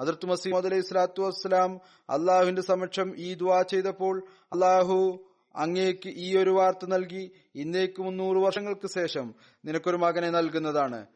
[0.00, 1.80] അതിർത്ത് മസീമദ് അലൈഹി സ്വലാത്തു വസ്സലാം
[2.10, 7.30] അള്ളാഹുവിന്റെ സമക്ഷം ഈ ദ്വാ ചെയ്തപ്പോൾ അള്ളാഹു അങ്ങേക്ക് ഈ ഒരു വാർത്ത നൽകി.
[7.54, 11.06] ഇന്നേക്ക് മുന്നൂറ് വർഷങ്ങൾക്ക് ശേഷം നിനക്കൊരു മകനെ നൽകുന്നതാണ്.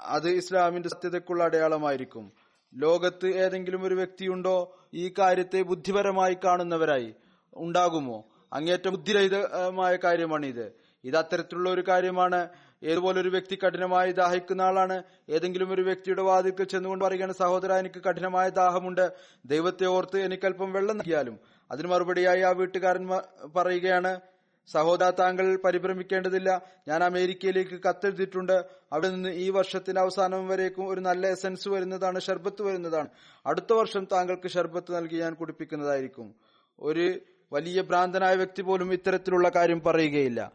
[0.00, 2.32] അത് ഇസ്ലാമിന്റെ സത്യതയ്ക്കുള്ള അടയാളമായിരിക്കും.
[2.74, 7.14] ലോകത്ത് ഏതെങ്കിലും ഒരു വ്യക്തിയുണ്ടോ ഈ കാര്യത്തെ ബുദ്ധിപരമായി കാണുന്നവരായി
[7.54, 8.24] ഉണ്ടാകുമോ?
[8.52, 10.72] അങ്ങേറ്റം ബുദ്ധിരഹിതമായ കാര്യമാണ് ഇത്
[11.04, 12.48] ഇത് അത്തരത്തിലുള്ള ഒരു കാര്യമാണ്.
[12.84, 15.02] ഏതുപോലെ ഒരു വ്യക്തി കഠിനമായി ദാഹിക്കുന്ന ആളാണ്.
[15.28, 19.12] ഏതെങ്കിലും ഒരു വ്യക്തിയുടെ വാതിൽക്കൽ ചെന്നുകൊണ്ട് പറയുകയാണ് സഹോദര എനിക്ക് കഠിനമായ ദാഹമുണ്ട്.
[19.44, 21.38] ദൈവത്തെ ഓർത്ത് എനിക്കല്പം വെള്ളം നൽകിയാലും.
[21.70, 23.08] അതിന് മറുപടിയായി ആ വീട്ടുകാരൻ
[23.56, 24.20] പറയുകയാണ്
[24.66, 26.62] സഹോദര താങ്കൾ പരിഭ്രമിക്കേണ്ടതില്ല.
[26.88, 28.64] ഞാൻ അമേരിക്കയിലേക്ക് കത്തെഴുതിയിട്ടുണ്ട്.
[28.92, 33.08] അവിടെ നിന്ന് ഈ വർഷത്തിന്റെ അവസാനം വരേക്കും ഒരു നല്ല എസൻസ് വരുന്നതാണ് ഷർബത്ത് വരുന്നതാണ്.
[33.46, 36.34] അടുത്ത വർഷം താങ്കൾക്ക് ഷർബത്ത് നൽകി ഞാൻ കുടിപ്പിക്കുന്നതായിരിക്കും.
[36.80, 37.20] ഒരു
[37.52, 40.52] വലിയ ഭ്രാന്തനായ വ്യക്തി പോലും ഇത്തരത്തിലുള്ള കാര്യം പറയുകയില്ല.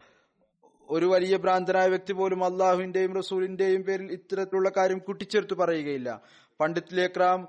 [0.90, 6.20] ഒരു വലിയ ഭ്രാന്തനായ വ്യക്തി പോലും അള്ളാഹുവിന്റെയും റസൂലിന്റെയും പേരിൽ ഇത്തരത്തിലുള്ള കാര്യം കൂട്ടിച്ചേർത്ത് പറയുകയില്ല.
[6.60, 7.48] പണ്ഡിറ്റ് ലേക്രാം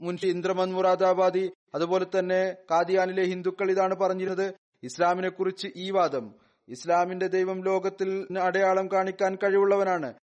[0.00, 4.54] മുൻഷി ഇന്ദ്രമൻ മുറാദാബാദി അതുപോലെ തന്നെ കാദിയാനിലെ ഹിന്ദുക്കൾ ഇതാണ് പറഞ്ഞിരുന്നത്.
[4.82, 6.34] ഇസ്ലാമിനെ കുറിച്ച് ഈ വാദം
[6.68, 10.14] ഇസ്ലാമിന്റെ ദൈവം ലോകത്തിൽ അടയാളം കാണിക്കാൻ കഴിവുള്ളവനാണ്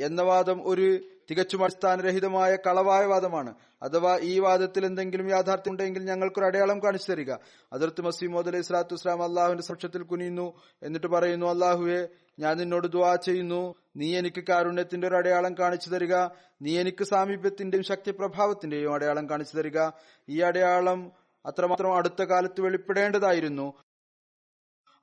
[0.00, 0.98] എന്ന വാദം ഒരു
[1.30, 3.54] തികച്ചും അടിസ്ഥാനരഹിതമായ കളവായ വാദമാണ്.
[3.82, 7.34] അഥവാ ഈ വാദത്തിൽ എന്തെങ്കിലും യാഥാർത്ഥ്യം ഉണ്ടെങ്കിൽ ഞങ്ങൾക്കൊരു അടയാളം കാണിച്ചു തരിക.
[7.72, 10.60] അതിർത്ത് മസീമോദ് അലൈഹി സ്വലാത്തു വസ്ലാം അള്ളാഹുവിന്റെ സക്ഷത്തിൽ കുനിയുന്നു.
[10.82, 13.74] എന്നിട്ട് പറയുന്നു അള്ളാഹുവെ ഞാൻ നിന്നോട് ദുവാ ചെയ്യുന്നു.
[13.96, 16.14] നീ എനിക്ക് കാരുണ്യത്തിന്റെ ഒരു അടയാളം കാണിച്ചു തരിക.
[16.62, 19.90] നീ എനിക്ക് സാമീപ്യത്തിന്റെയും ശക്തിപ്രഭാവത്തിന്റെയും അടയാളം കാണിച്ചു തരിക.
[20.28, 21.12] ഈ അടയാളം
[21.46, 23.74] അത്രമാത്രം അടുത്ത കാലത്ത് വെളിപ്പെടേണ്ടതായിരുന്നു.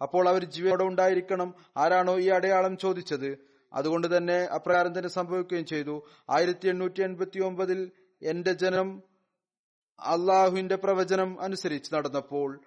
[0.03, 1.55] അപ്പോൾ അവർ ജീവനോടെ ഉണ്ടായിരിക്കണം.
[1.77, 3.37] ആരാണോ ഈ അടയാളം ചോദിച്ചത്?
[3.73, 6.07] അതുകൊണ്ട് തന്നെ അപ്രകാരം തന്നെ സംഭവിക്കുകയും ചെയ്തു.
[6.29, 9.03] ആയിരത്തി എണ്ണൂറ്റി എൺപത്തി ഒമ്പതിൽ എന്റെ ജനം
[9.99, 12.61] അള്ളാഹുവിന്റെ പ്രവചനം അനുസരിച്ച് നടന്നപ്പോൾ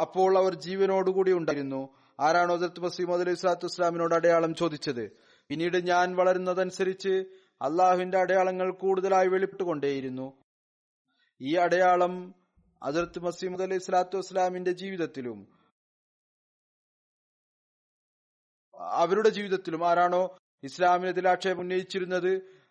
[0.00, 1.88] അപ്പോൾ അവർ ജീവനോടുകൂടി ഉണ്ടായിരുന്നു.
[2.20, 5.10] ആരാണോ ഹസരത്ത് മസീം അലൈഹി സ്വലാത്തു വസ്ലാമിനോട് അടയാളം ചോദിച്ചത്?
[5.48, 7.24] പിന്നീട് ഞാൻ വളരുന്നതനുസരിച്ച്
[7.62, 10.42] അള്ളാഹുവിന്റെ അടയാളങ്ങൾ കൂടുതലായി വെളിപ്പെട്ടുകൊണ്ടേയിരുന്നു.
[11.40, 12.34] ഈ അടയാളം
[12.82, 15.56] അതിർത്ത് മസീമദ് അലൈഹി സ്വലാത്തു വസ്സലാമിന്റെ ജീവിതത്തിലും
[18.74, 22.62] അവരുടെ ജീവിതത്തിലും ആരാണോ ഇസ്ലാമിനെതിരെ ആക്ഷേപം ഉന്നയിച്ചിരുന്നത്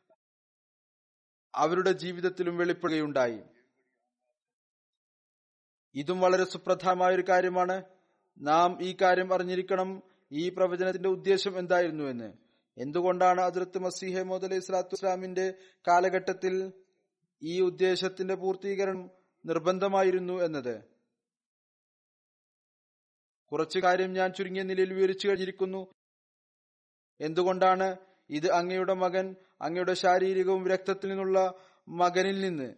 [1.56, 3.44] അവരുടെ ജീവിതത്തിലും വെളിപ്പെടുകയുണ്ടായി
[5.96, 7.84] ഇതും വളരെ സുപ്രധാനമായ ഒരു കാര്യമാണ്.
[8.38, 10.04] നാം ഈ കാര്യം അറിഞ്ഞിരിക്കണം.
[10.32, 12.34] ഈ പ്രവചനത്തിന്റെ ഉദ്ദേശം എന്തായിരുന്നു എന്ന്.
[12.78, 15.54] എന്തുകൊണ്ടാണ് അതിർത്ത് മസീഹ് മോദ് അലൈഹി സ്വലാത്തു വസ്സലാമിന്റെ
[15.88, 16.74] കാലഘട്ടത്തിൽ
[17.44, 20.84] ഈ ഉദ്ദേശത്തിന്റെ പൂർത്തീകരണം നിർബന്ധമായിരുന്നു എന്നത്.
[23.52, 25.94] കുറച്ചു കാര്യം ഞാൻ ചുരുങ്ങിയ നിലയിൽ വിവരിച്ചു കഴിഞ്ഞിരിക്കുന്നു.
[27.22, 27.98] എന്തുകൊണ്ടാണ്
[28.30, 31.54] ഇത് അങ്ങയുടെ മകൻ അങ്ങയുടെ ശാരീരികവും രക്തത്തിൽ നിന്നുള്ള
[31.88, 32.76] മകനിൽ നിന്ന്?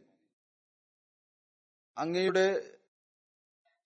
[1.97, 2.77] അങ്ങയുടെ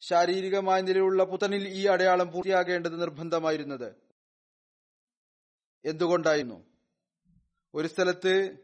[0.02, 3.96] ശാരീരികമായ നിലയിലുള്ള പുതനിൽ ഈ അടയാളം പൂർത്തിയാകേണ്ടത് നിർബന്ധമായിരുന്നത്.
[5.86, 6.66] എന്തുകൊണ്ടായിരുന്നു?
[7.74, 8.58] ഒരു സ്ഥലത്ത്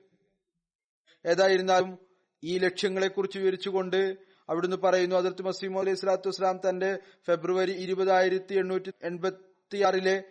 [1.25, 2.06] ഏതായിരുന്നാലും
[2.43, 4.17] ഈ ലക്ഷ്യങ്ങളെക്കുറിച്ച് വിവരിച്ചുകൊണ്ട്
[4.49, 10.23] അവിടുന്ന് പറയുന്നു അതിർത്തി മസീമോ അലൈഹി സ്വലാത്തു വസ്സലാം തന്റെ ഫെബ്രുവരി ഇരുപതായിരത്തി എണ്ണൂറ്റി എൺപത്തി ആറിലെ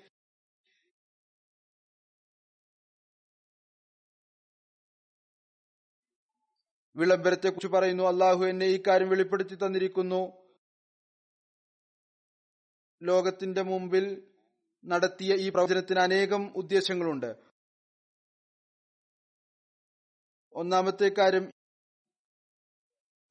[6.96, 10.46] വിളംബരത്തെ കുറിച്ച് പറയുന്നു അള്ളാഹു എന്നെ ഈ കാര്യം വെളിപ്പെടുത്തി തന്നിരിക്കുന്നു.
[13.02, 14.32] ലോകത്തിന്റെ മുമ്പിൽ
[14.84, 17.36] നടത്തിയ ഈ പ്രവചനത്തിന് അനേകം ഉദ്ദേശങ്ങളുണ്ട്.
[20.52, 21.55] ഒന്നാമത്തെ കാര്യം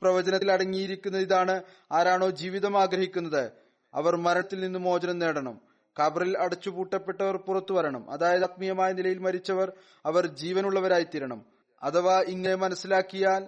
[0.01, 1.63] പ്രവചനത്തിൽ അടങ്ങിയിരിക്കുന്ന ഇതാണ്.
[1.91, 3.51] ആരാണോ ജീവിതം ആഗ്രഹിക്കുന്നത്
[3.93, 5.61] അവർ മരണത്തിൽ നിന്ന് മോചനം നേടണം.
[5.99, 8.11] കബറിൽ അടച്ചുപൂട്ടപ്പെട്ടവർ പുറത്തു വരണം.
[8.11, 9.71] അതായത് ആത്മീയമായ നിലയിൽ മരിച്ചവർ
[10.05, 11.45] അവർ ജീവനുള്ളവരായിത്തീരണം.
[11.83, 13.47] അഥവാ ഇങ്ങനെ മനസ്സിലാക്കിയാൽ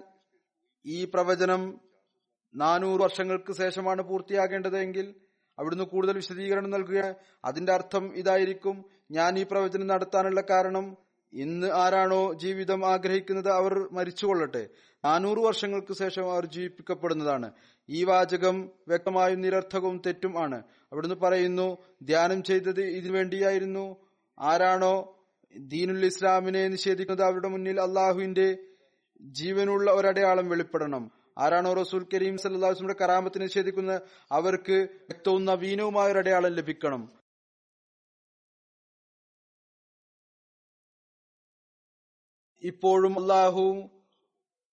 [0.86, 1.80] ഈ പ്രവചനം
[2.56, 5.16] നാനൂറ് വർഷങ്ങൾക്ക് ശേഷമാണ് പൂർത്തിയാകേണ്ടതെങ്കിൽ
[5.60, 7.16] അവിടുന്ന് കൂടുതൽ വിശദീകരണം നൽകുക.
[7.46, 8.86] അതിന്റെ അർത്ഥം ഇതായിരിക്കും.
[9.12, 10.98] ഞാൻ ഈ പ്രവചനം നടത്താനുള്ള കാരണം
[11.34, 14.68] ഇന്ന് ആരാണോ ജീവിതം ആഗ്രഹിക്കുന്നത് അവർ മരിച്ചുകൊള്ളട്ടെ.
[15.06, 17.52] നാനൂറ് വർഷങ്ങൾക്ക് ശേഷം അവർ ജീവിപ്പിക്കപ്പെടുന്നതാണ്.
[17.90, 20.64] ഈ വാചകം വ്യക്തമായും നിരർത്ഥകവും തെറ്റും ആണ്.
[20.92, 23.96] അവിടുന്ന് പറയുന്നു ധ്യാനം ചെയ്തത് ഇതിനു വേണ്ടിയായിരുന്നു.
[24.40, 25.26] ആരാണോ
[25.58, 28.58] ദീനുൽ ഇസ്ലാമിനെ നിഷേധിക്കുന്നത് അവരുടെ മുന്നിൽ അള്ളാഹുവിന്റെ
[29.22, 31.12] ജീവനുള്ള ഒരടയാളം വെളിപ്പെടണം.
[31.38, 37.12] ആരാണോ റസൂൽ കരീം സല്ലാസ്മിയുടെ കരാമത്തിന് നിഷേധിക്കുന്നത് അവർക്ക് വ്യക്തവും നവീനവുമായ ഒരു അടയാളം ലഭിക്കണം.
[42.62, 43.90] ഇപ്പോഴും അള്ളാഹു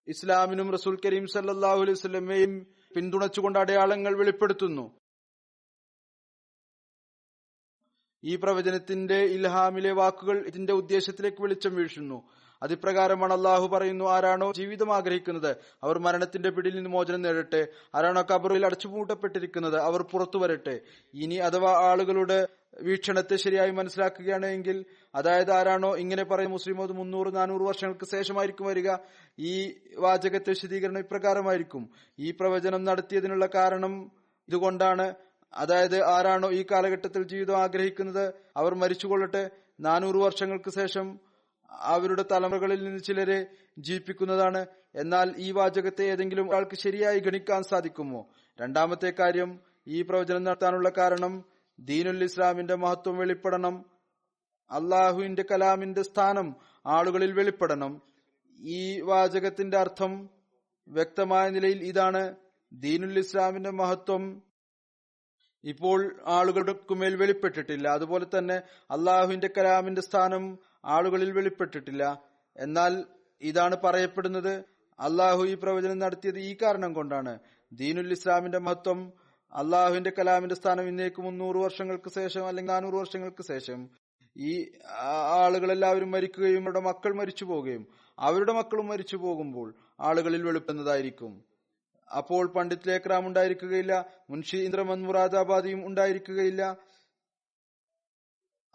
[0.09, 4.99] ഇസ്ലാമിനും റസൂൽ കരീം സല്ലാഹു അലൈഹി സ്വലമയും പിന്തുണച്ചുകൊണ്ട് അടയാളങ്ങൾ വെളിപ്പെടുത്തുന്നു.
[8.25, 12.19] ഈ പ്രവചനത്തിന്റെ ഇൽഹാമിലെ വാക്കുകൾ ഇതിന്റെ ഉദ്ദേശത്തിലേക്ക് വെളിച്ചം വീഴ്ചുന്നു
[12.63, 19.77] അതിപ്രകാരമാണ് അള്ളാഹു പറയുന്നു ആരാണോ ജീവിതം ആഗ്രഹിക്കുന്നത് അവർ മരണത്തിന്റെ പിടിയിൽ നിന്ന് മോചനം നേടട്ടെ ആരാണോ കബറിൽ അടച്ചുപൂട്ടപ്പെട്ടിരിക്കുന്നത്
[19.77, 20.81] അവർ പുറത്തു വരട്ടെ.
[21.15, 22.49] ഇനി അഥവാ ആളുകളുടെ
[22.83, 28.97] വീക്ഷണത്തെ ശരിയായി മനസ്സിലാക്കുകയാണെങ്കിൽ അതായത് ആരാണോ ഇങ്ങനെ പറയും മുസ്ലിം അത് മുന്നൂറ് നാനൂറ് വർഷങ്ങൾക്ക് ശേഷമായിരിക്കും വരിക
[29.39, 31.91] ഈ വാചകത്തെ വിശദീകരണം ഇപ്രകാരമായിരിക്കും.
[32.19, 34.11] ഈ പ്രവചനം നടത്തിയതിനുള്ള കാരണം
[34.49, 35.15] ഇതുകൊണ്ടാണ്
[35.53, 41.07] അതായത് ആരാണോ ഈ കാലഘട്ടത്തിൽ ജീവിതം ആഗ്രഹിക്കുന്നത് അവർ മരിച്ചുകൊള്ളട്ടെ നാനൂറ് വർഷങ്ങൾക്ക് ശേഷം
[41.81, 43.47] അവരുടെ തലമുറകളിൽ നിന്ന് ചിലരെ
[43.79, 44.67] ജീവിപ്പിക്കുന്നതാണ്.
[44.95, 48.27] എന്നാൽ ഈ വാചകത്തെ ഏതെങ്കിലും ഒരാൾക്ക് ശരിയായി ഗണിക്കാൻ സാധിക്കുമോ?
[48.61, 51.45] രണ്ടാമത്തെ കാര്യം ഈ പ്രവചനം നടത്താനുള്ള കാരണം
[51.79, 53.85] ദീനുൽ ഇസ്ലാമിന്റെ മഹത്വം വെളിപ്പെടണം
[54.71, 56.57] അള്ളാഹുവിന്റെ കലാമിന്റെ സ്ഥാനം
[56.87, 58.03] ആളുകളിൽ വെളിപ്പെടണം.
[58.59, 60.31] ഈ വാചകത്തിന്റെ അർത്ഥം
[60.89, 62.35] വ്യക്തമായ നിലയിൽ ഇതാണ്.
[62.73, 64.43] ദീനുൽ ഇസ്ലാമിന്റെ മഹത്വം
[65.65, 67.89] ഇപ്പോൾ ആളുകളുടെ ആളുകൾക്കുമേൽ വെളിപ്പെട്ടിട്ടില്ല.
[67.89, 72.23] അതുപോലെ തന്നെ അള്ളാഹുവിന്റെ കലാമിന്റെ സ്ഥാനം ആളുകളിൽ വെളിപ്പെട്ടിട്ടില്ല.
[72.57, 73.05] എന്നാൽ
[73.43, 74.65] ഇതാണ് പറയപ്പെടുന്നത്.
[75.01, 77.39] അള്ളാഹു ഈ പ്രവചനം നടത്തിയത് ഈ കാരണം കൊണ്ടാണ്.
[77.73, 79.13] ദീനുൽ ഇസ്ലാമിന്റെ മഹത്വം
[79.53, 83.89] അള്ളാഹുവിന്റെ കലാമിന്റെ സ്ഥാനം ഇന്നേക്ക് മുന്നൂറ് വർഷങ്ങൾക്ക് ശേഷം അല്ലെങ്കിൽ നാനൂറ് വർഷങ്ങൾക്ക് ശേഷം
[84.37, 84.73] ഈ
[85.43, 87.87] ആളുകളെല്ലാവരും മരിക്കുകയും അവരുടെ മക്കൾ മരിച്ചു പോവുകയും
[88.19, 91.45] അവരുടെ മക്കളും മരിച്ചു പോകുമ്പോൾ ആളുകളിൽ വെളുപ്പെടുന്നതായിരിക്കും.
[92.17, 96.77] അപ്പോൾ പണ്ഡിറ്റ് ലേക്രാം ഉണ്ടായിരിക്കുകയില്ല മുൻഷി ഇന്ദ്രമൻ മുറാദാബാദിയും ഉണ്ടായിരിക്കുകയില്ല.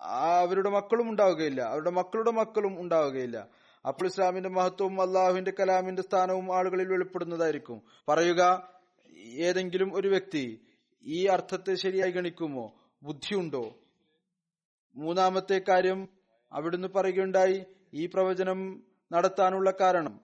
[0.01, 1.61] അവരുടെ മക്കളും ഉണ്ടാവുകയില്ല.
[1.61, 3.47] അവരുടെ മക്കളുടെ മക്കളും ഉണ്ടാവുകയില്ല.
[3.87, 7.81] അപ്പോൾ ഇസ്ലാമിന്റെ മഹത്വവും അള്ളാഹുവിന്റെ കലാമിന്റെ സ്ഥാനവും ആളുകളിൽ വെളിപ്പെടുന്നതായിരിക്കും.
[8.09, 8.69] പറയുക
[9.17, 10.61] ഏതെങ്കിലും ഒരു വ്യക്തി
[11.03, 12.73] ഈ അർത്ഥത്തെ ശരിയായി ഗണിക്കുമോ?
[13.03, 13.75] ബുദ്ധിയുണ്ടോ?
[14.95, 16.09] മൂന്നാമത്തെ കാര്യം
[16.51, 20.21] അവിടുന്ന് പറയുകയുണ്ടായി ഈ പ്രവചനം നടത്താനുള്ള കാരണം.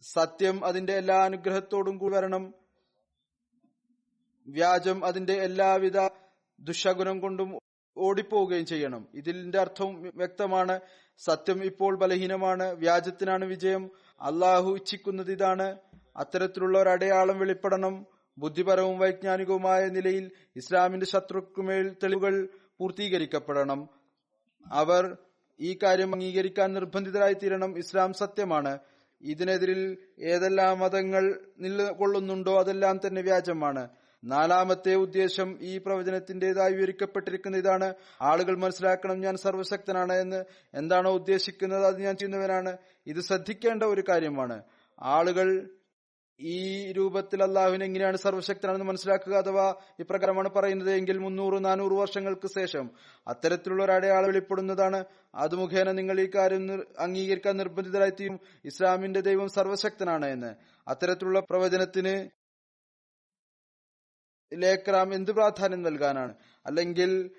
[0.00, 2.54] സത്യം അതിന്റെ എല്ലാ അനുഗ്രഹത്തോടും കൂടി വരണം.
[4.48, 6.08] വ്യാജം അതിന്റെ എല്ലാവിധ
[6.60, 7.60] ദുഷഗുണം കൊണ്ടും
[7.96, 9.08] ഓടിപ്പോവുകയും ചെയ്യണം.
[9.14, 10.80] ഇതിന്റെ അർത്ഥവും വ്യക്തമാണ്.
[11.18, 12.72] സത്യം ഇപ്പോൾ ബലഹീനമാണ്.
[12.72, 13.90] വ്യാജത്തിനാണ് വിജയം.
[14.20, 15.76] അള്ളാഹു ഇച്ഛിക്കുന്നത് ഇതാണ്.
[16.16, 18.06] അത്തരത്തിലുള്ള ഒരു അടയാളം വെളിപ്പെടണം.
[18.38, 22.48] ബുദ്ധിപരവും വൈജ്ഞാനികവുമായ നിലയിൽ ഇസ്ലാമിന്റെ ശത്രുക്കുമേൽ തെളിവുകൾ
[22.78, 23.88] പൂർത്തീകരിക്കപ്പെടണം.
[24.72, 25.16] അവർ
[25.60, 28.78] ഈ കാര്യം അംഗീകരിക്കാൻ നിർബന്ധിതരായി തീരണം ഇസ്ലാം സത്യമാണ്.
[29.22, 33.88] ഇതിനെതിരിൽ ഏതെല്ലാം മതങ്ങൾ നിലകൊള്ളുന്നുണ്ടോ അതെല്ലാം തന്നെ വ്യാജമാണ്.
[34.24, 37.94] നാലാമത്തെ ഉദ്ദേശം ഈ പ്രവചനത്തിന്റേതായി വിവരിക്കപ്പെട്ടിരിക്കുന്ന ഇതാണ്.
[38.22, 42.76] ആളുകൾ മനസ്സിലാക്കണം ഞാൻ സർവശക്തനാണ് എന്ന് എന്താണോ ഉദ്ദേശിക്കുന്നത് അത് ഞാൻ ചെയ്യുന്നവനാണ്.
[43.06, 44.62] ഇത് ശ്രദ്ധിക്കേണ്ട ഒരു കാര്യമാണ്.
[45.00, 45.70] ആളുകൾ
[46.40, 52.90] ഈ രൂപത്തിൽ അള്ളാഹുവിനെ എങ്ങനെയാണ് സർവശക്തനാണെന്ന് മനസ്സിലാക്കുക അഥവാ ഇപ്രകാരമാണ് പറയുന്നത് എങ്കിൽ മുന്നൂറ് നാനൂറ് വർഷങ്ങൾക്ക് ശേഷം
[53.28, 55.04] അത്തരത്തിലുള്ള ഒരു അടയാളം വെളിപ്പെടുന്നതാണ്
[55.34, 58.40] അത് മുഖേന നിങ്ങൾ ഈ കാര്യം അംഗീകരിക്കാൻ നിർബന്ധിതരായിത്തീരും.
[58.64, 60.54] ഇസ്ലാമിന്റെ ദൈവം സർവശക്തനാണ് എന്ന്.
[60.88, 62.39] അത്തരത്തിലുള്ള പ്രവചനത്തിന്
[64.52, 66.34] ലേക്രാം എന്ത് പ്രാധാന്യം നൽകാനാണ്?
[66.66, 67.30] അല്ലെങ്കിൽ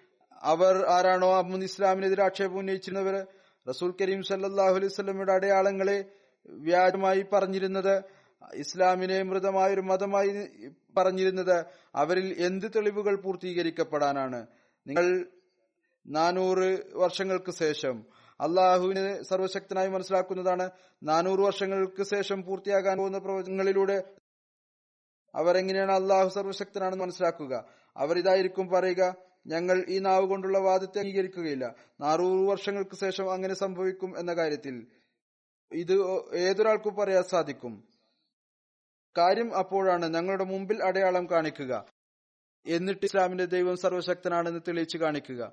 [0.41, 3.27] അവർ ആരാണോ അഹമ്മദ് ഇസ്ലാമിനെതിരെ ആക്ഷേപം ഉന്നയിച്ചിരുന്നവർ?
[3.69, 6.05] റസൂൽ കരീം സല്ലാഹു അലൈഹി സ്വലമയുടെ അടയാളങ്ങളെ
[6.45, 8.03] വ്യാജമായി പറഞ്ഞിരുന്നത്
[8.53, 10.29] ഇസ്ലാമിനെ മൃതമായ ഒരു മതമായി
[10.97, 14.47] പറഞ്ഞിരുന്നത് അവരിൽ എന്ത് തെളിവുകൾ പൂർത്തീകരിക്കപ്പെടാനാണ്?
[14.87, 15.25] നിങ്ങൾ
[16.07, 18.05] നാനൂറ് വർഷങ്ങൾക്ക് ശേഷം
[18.39, 20.69] അള്ളാഹുവിനെ സർവശക്തനായി മനസ്സിലാക്കുന്നതാണ്
[21.03, 24.03] നാനൂറ് വർഷങ്ങൾക്ക് ശേഷം പൂർത്തിയാകാൻ പോകുന്ന പ്രവചനങ്ങളിലൂടെ
[25.35, 27.65] അവരെങ്ങനെയാണ് അള്ളാഹു സർവശക്തനാണെന്ന് മനസ്സിലാക്കുക.
[27.97, 29.15] അവർ ഇതായിരിക്കും പറയുക
[29.47, 31.75] ഞങ്ങൾ ഈ നാവ് കൊണ്ടുള്ള വാദത്തെ അംഗീകരിക്കുകയില്ല.
[32.01, 34.87] നാനൂറ് വർഷങ്ങൾക്ക് ശേഷം അങ്ങനെ സംഭവിക്കും എന്ന കാര്യത്തിൽ
[35.71, 35.93] ഇത്
[36.35, 37.87] ഏതൊരാൾക്കും പറയാൻ സാധിക്കും.
[39.17, 41.85] കാര്യം അപ്പോഴാണ് ഞങ്ങളുടെ മുമ്പിൽ അടയാളം കാണിക്കുക.
[42.65, 45.51] എന്നിട്ട് ഇസ്ലാമിന്റെ ദൈവം സർവശക്തനാണെന്ന് തെളിയിച്ചു കാണിക്കുക.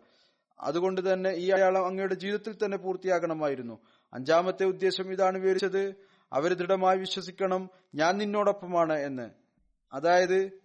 [0.61, 3.79] അതുകൊണ്ട് തന്നെ ഈ അയാളം അങ്ങയുടെ ജീവിതത്തിൽ തന്നെ പൂർത്തിയാകണമായിരുന്നു.
[4.13, 5.95] അഞ്ചാമത്തെ ഉദ്ദേശം ഇതാണ് വിവരിച്ചത്.
[6.33, 7.71] അവർ ദൃഢമായി വിശ്വസിക്കണം.
[7.95, 9.48] ഞാൻ നിന്നോടൊപ്പമാണ് എന്ന്.
[9.93, 10.61] അതായത്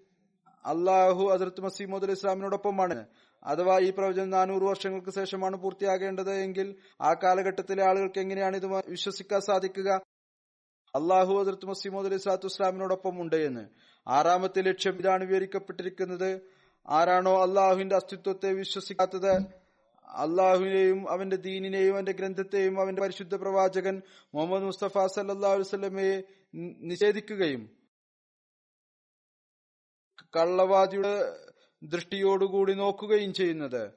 [0.66, 3.08] അള്ളാഹു അസർത്ത് മസീമോദ് ഇസ്ലാമിനോടൊപ്പമാണ്
[3.44, 10.02] അഥവാ ഈ പ്രവചനം നാനൂറ് വർഷങ്ങൾക്ക് ശേഷമാണ് പൂർത്തിയാകേണ്ടത് എങ്കിൽ ആ കാലഘട്ടത്തിലെ ആളുകൾക്ക് എങ്ങനെയാണ് ഇത് വിശ്വസിക്കാൻ സാധിക്കുക?
[10.96, 13.70] അള്ളാഹു അതിർത്ത് മസീമോദ് അലി സ്വലാത്തു ഇസ്ലാമിനോടൊപ്പം ഉണ്ട് എന്ന്.
[14.08, 16.42] ആറാമത്തെ ലക്ഷ്യം ഇതാണ് വിവരിക്കപ്പെട്ടിരിക്കുന്നത്.
[16.90, 19.64] ആരാണോ അള്ളാഹുവിന്റെ അസ്തിത്വത്തെ വിശ്വസിക്കാത്തത്?
[20.08, 24.02] അള്ളാഹുവിനെയും അവന്റെ ദീനിനെയും അവന്റെ ഗ്രന്ഥത്തെയും അവന്റെ പരിശുദ്ധ പ്രവാചകൻ
[24.34, 26.22] മുഹമ്മദ് മുസ്തഫ സല്ലാ വസ്ലമയെ
[26.82, 27.83] നിഷേധിക്കുകയും
[30.36, 31.36] കള്ളവാദിയുടെ
[31.84, 33.92] ദൃഷ്ടിയോടുകൂടി നോക്കുകയും ചെയ്യുന്നത്.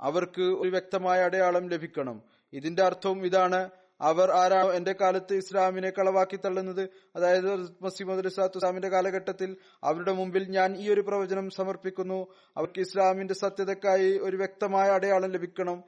[0.00, 2.22] അവർക്ക് ഒരു വ്യക്തമായ അടയാളം ലഭിക്കണം.
[2.52, 3.70] ഇതിന്റെ അർത്ഥവും ഇതാണ്.
[4.00, 6.88] അവർ ആരാണോ എന്റെ കാലത്ത് ഇസ്ലാമിനെ കളവാക്കി തള്ളുന്നത്?
[7.16, 12.26] അതായത് മസീമദ് അലിസ്ലാത്തു ഇസ്ലാമിന്റെ കാലഘട്ടത്തിൽ അവരുടെ മുമ്പിൽ ഞാൻ ഈ ഒരു പ്രവചനം സമർപ്പിക്കുന്നു.
[12.56, 15.84] അവർക്ക് ഇസ്ലാമിന്റെ സത്യതക്കായി ഒരു വ്യക്തമായ അടയാളം ലഭിക്കണം.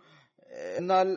[0.76, 1.16] എന്നാൽ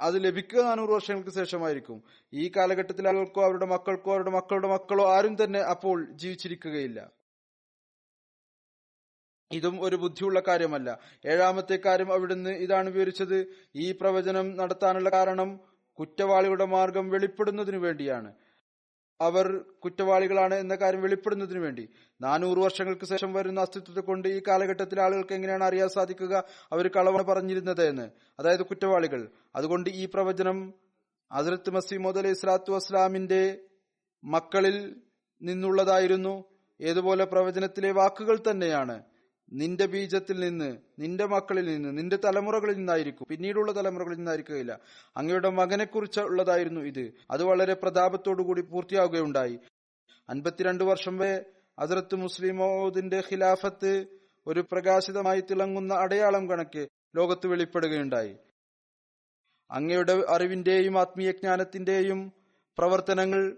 [0.00, 2.02] അത് ലഭിക്കുക നാനൂറ് വർഷങ്ങൾക്ക് ശേഷമായിരിക്കും.
[2.32, 7.21] ഈ കാലഘട്ടത്തിൽ ആളുകൾക്കോ അവരുടെ മക്കൾക്കോ അവരുടെ മക്കളുടെ മക്കളോ ആരും തന്നെ അപ്പോൾ ജീവിച്ചിരിക്കുകയില്ല.
[9.52, 10.98] ഇതും ഒരു ബുദ്ധിയുള്ള കാര്യമല്ല.
[11.26, 13.46] ഏഴാമത്തെ കാര്യം അവിടുന്ന് ഇതാണ് വിവരിച്ചത്.
[13.76, 15.60] ഈ പ്രവചനം നടത്താനുള്ള കാരണം
[15.98, 18.32] കുറ്റവാളികളുടെ മാർഗം വെളിപ്പെടുന്നതിനു വേണ്ടിയാണ്.
[19.20, 21.88] അവർ കുറ്റവാളികളാണ് എന്ന കാര്യം വെളിപ്പെടുന്നതിനു വേണ്ടി.
[22.20, 26.44] നാനൂറ് വർഷങ്ങൾക്ക് ശേഷം വരുന്ന അസ്തിത്വത്തെ കൊണ്ട് ഈ കാലഘട്ടത്തിൽ ആളുകൾക്ക് എങ്ങനെയാണ് അറിയാൻ സാധിക്കുക?
[26.72, 28.10] അവർ കളവണ പറഞ്ഞിരുന്നത് എന്ന്.
[28.38, 29.28] അതായത് കുറ്റവാളികൾ.
[29.56, 30.74] അതുകൊണ്ട് ഈ പ്രവചനം
[31.32, 33.58] ഹസരത്ത് മസീമോദ് അലൈഹി സ്വലാത്തു വസ്ലാമിന്റെ
[34.24, 34.96] മക്കളിൽ
[35.42, 36.44] നിന്നുള്ളതായിരുന്നു.
[36.80, 39.02] ഏതുപോലെ പ്രവചനത്തിലെ വാക്കുകൾ തന്നെയാണ്.
[39.52, 43.26] നിന്റെ ബീജത്തിൽ നിന്ന് നിന്റെ മക്കളിൽ നിന്ന് നിന്റെ തലമുറകളിൽ നിന്നായിരിക്കും.
[43.30, 44.80] പിന്നീടുള്ള തലമുറകളിൽ നിന്നായിരിക്കുകയില്ല.
[45.16, 47.12] അങ്ങയുടെ മകനെ കുറിച്ചുള്ളതായിരുന്നു ഇത്.
[47.30, 49.58] അത് വളരെ പ്രതാപത്തോടുകൂടി പൂർത്തിയാവുകയുണ്ടായി.
[50.28, 51.44] അൻപത്തിരണ്ട് വർഷം വരെ
[51.78, 54.06] അസറത്ത് മുസ്ലിമോദിന്റെ ഖിലാഫത്ത്
[54.46, 58.36] ഒരു പ്രകാശിതമായി തിളങ്ങുന്ന അടയാളം കണക്ക് ലോകത്ത് വെളിപ്പെടുകയുണ്ടായി.
[59.70, 62.32] അങ്ങയുടെ അറിവിന്റെയും ആത്മീയ ജ്ഞാനത്തിന്റെയും
[62.78, 63.56] പ്രവർത്തനങ്ങൾ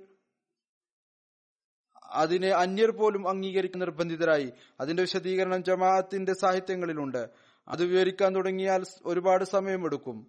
[2.14, 4.52] അതിനെ അന്യർ പോലും അംഗീകരിക്കാൻ നിർബന്ധിതരായി.
[4.80, 7.28] അതിന്റെ വിശദീകരണം ജമാഅത്തിന്റെ സാഹിത്യങ്ങളിലുണ്ട്.
[7.68, 10.26] അത് വിവരിക്കാൻ തുടങ്ങിയാൽ ഒരുപാട് സമയമെടുക്കും.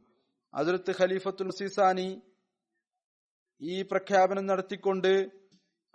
[0.53, 2.21] അതിർത്ത് ഖലീഫത്തുൽ സിസാനി
[3.61, 5.29] ഈ പ്രഖ്യാപനം നടത്തിക്കൊണ്ട്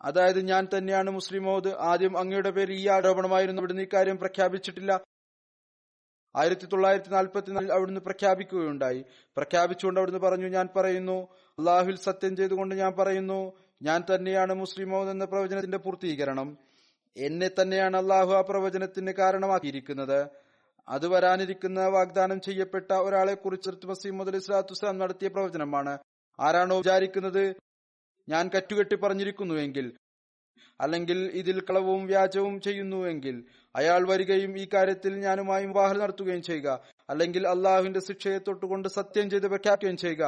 [0.01, 5.01] അതായത് ഞാൻ തന്നെയാണ് മുസ്ലിം മോദ് ആദ്യം അങ്ങയുടെ പേര് ഈ ആരോപണമായിരുന്നു അവിടുന്ന് ഇക്കാര്യം പ്രഖ്യാപിച്ചിട്ടില്ല.
[6.37, 9.05] ആയിരത്തി തൊള്ളായിരത്തി നാൽപ്പത്തിനാലിൽ അവിടുന്ന് പ്രഖ്യാപിക്കുകയുണ്ടായി.
[9.37, 15.79] പ്രഖ്യാപിച്ചുകൊണ്ട് അവിടുന്ന് പറഞ്ഞു ഞാൻ പറയുന്നു അള്ളാഹുൽ സത്യം ചെയ്തുകൊണ്ട് ഞാൻ പറയുന്നു ഞാൻ തന്നെയാണ് മുസ്ലിമോ എന്ന പ്രവചനത്തിന്റെ
[15.79, 16.49] പൂർത്തീകരണം.
[17.17, 20.21] എന്നെ തന്നെയാണ് അള്ളാഹു ആ പ്രവചനത്തിന് കാരണമാക്കിയിരിക്കുന്നത്.
[20.89, 25.95] അത് വരാനിരിക്കുന്ന വാഗ്ദാനം ചെയ്യപ്പെട്ട ഒരാളെ കുറിച്ച് മുസ്ലിം അലി സ്വലാത്തു നടത്തിയ പ്രവചനമാണ്.
[26.39, 27.45] ആരാണോ വിചാരിക്കുന്നത്?
[28.29, 29.87] ഞാൻ കറ്റുകെട്ടി പറഞ്ഞിരിക്കുന്നുവെങ്കിൽ
[30.81, 33.37] അല്ലെങ്കിൽ ഇതിൽ കളവും വ്യാജവും ചെയ്യുന്നുവെങ്കിൽ
[33.75, 36.69] അയാൾ വരികയും ഈ കാര്യത്തിൽ ഞാനുമായി വിവാഹം നടത്തുകയും ചെയ്യുക
[37.09, 40.25] അല്ലെങ്കിൽ അള്ളാഹുവിന്റെ ശിക്ഷയെ തൊട്ടുകൊണ്ട് സത്യം ചെയ്ത് പ്രഖ്യാപിക്കുകയും ചെയ്യുക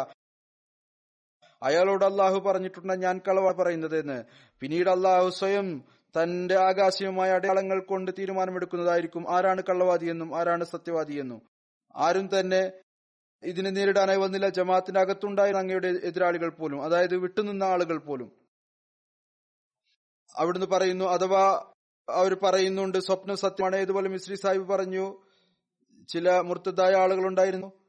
[1.62, 4.18] അയാളോട് അള്ളാഹു പറഞ്ഞിട്ടുണ്ട് ഞാൻ കളവ പറയുന്നത് എന്ന്.
[4.61, 5.85] പിന്നീട് അള്ളാഹു സ്വയം
[6.16, 11.42] തന്റെ ആകാശീയമായ അടയാളങ്ങൾ കൊണ്ട് തീരുമാനമെടുക്കുന്നതായിരിക്കും ആരാണ് കള്ളവാദിയെന്നും ആരാണ് സത്യവാദിയെന്നും
[11.96, 12.72] ആരും തന്നെ
[13.42, 14.48] ഇതിനെ നേരിടാനായി വന്നില്ല.
[14.48, 18.29] ജമാഅത്തിന്റെ അകത്തുണ്ടായിരുന്ന അങ്ങയുടെ എതിരാളികൾ പോലും അതായത് വിട്ടുനിന്ന ആളുകൾ പോലും.
[20.37, 21.44] അവിടുന്ന് പറയുന്നു അഥവാ
[22.09, 23.77] അവർ പറയുന്നുണ്ട് സ്വപ്നം സത്യമാണ്.
[23.77, 25.05] ഇതുപോലെ മിശ്രി സാഹിബ് പറഞ്ഞു
[26.09, 27.82] ചില മുർത്തതായ ആളുകൾ ഉണ്ടായിരുന്നു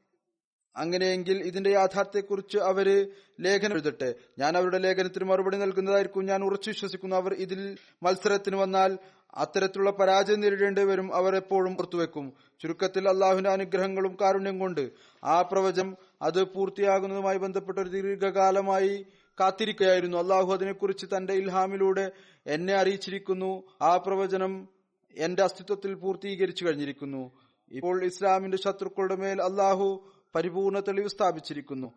[0.76, 3.10] അങ്ങനെയെങ്കിൽ ഇതിന്റെ യാഥാർത്ഥ്യത്തെക്കുറിച്ച് അവർ
[3.40, 4.14] ലേഖനം എഴുതട്ടെ.
[4.38, 6.26] ഞാൻ അവരുടെ ലേഖനത്തിന് മറുപടി നൽകുന്നതായിരിക്കും.
[6.26, 7.16] ഞാൻ ഉറച്ചു വിശ്വസിക്കുന്നു.
[7.16, 8.98] അവർ ഇതിൽ മത്സരത്തിന് വന്നാൽ
[9.34, 11.14] അത്തരത്തിലുള്ള പരാജയം നേരിടേണ്ടി വരും.
[11.14, 14.90] അവർ എപ്പോഴും പുറത്തുവെക്കും ചുരുക്കത്തിൽ അള്ളാഹുവിന്റെ അനുഗ്രഹങ്ങളും കാരുണ്യം കൊണ്ട്
[15.24, 19.06] ആ പ്രവചനം അത് പൂർത്തിയാകുന്നതുമായി ബന്ധപ്പെട്ട ഒരു ദീർഘകാലമായി
[19.40, 20.18] കാത്തിരിക്കുകയായിരുന്നു.
[20.18, 22.12] അള്ളാഹു അതിനെക്കുറിച്ച് തന്റെ ഇൽഹാമിലൂടെ
[22.46, 23.62] എന്നെ അറിയിച്ചിരിക്കുന്നു.
[23.82, 24.68] ആ പ്രവചനം
[25.16, 27.32] എന്റെ അസ്തിത്വത്തിൽ പൂർത്തീകരിച്ചു കഴിഞ്ഞിരിക്കുന്നു.
[27.70, 31.92] ഇപ്പോൾ ഇസ്ലാമിന്റെ ശത്രുക്കളുടെ മേൽ അള്ളാഹു പരിപൂർണ തെളിവ് സ്ഥാപിച്ചിരിക്കുന്നു.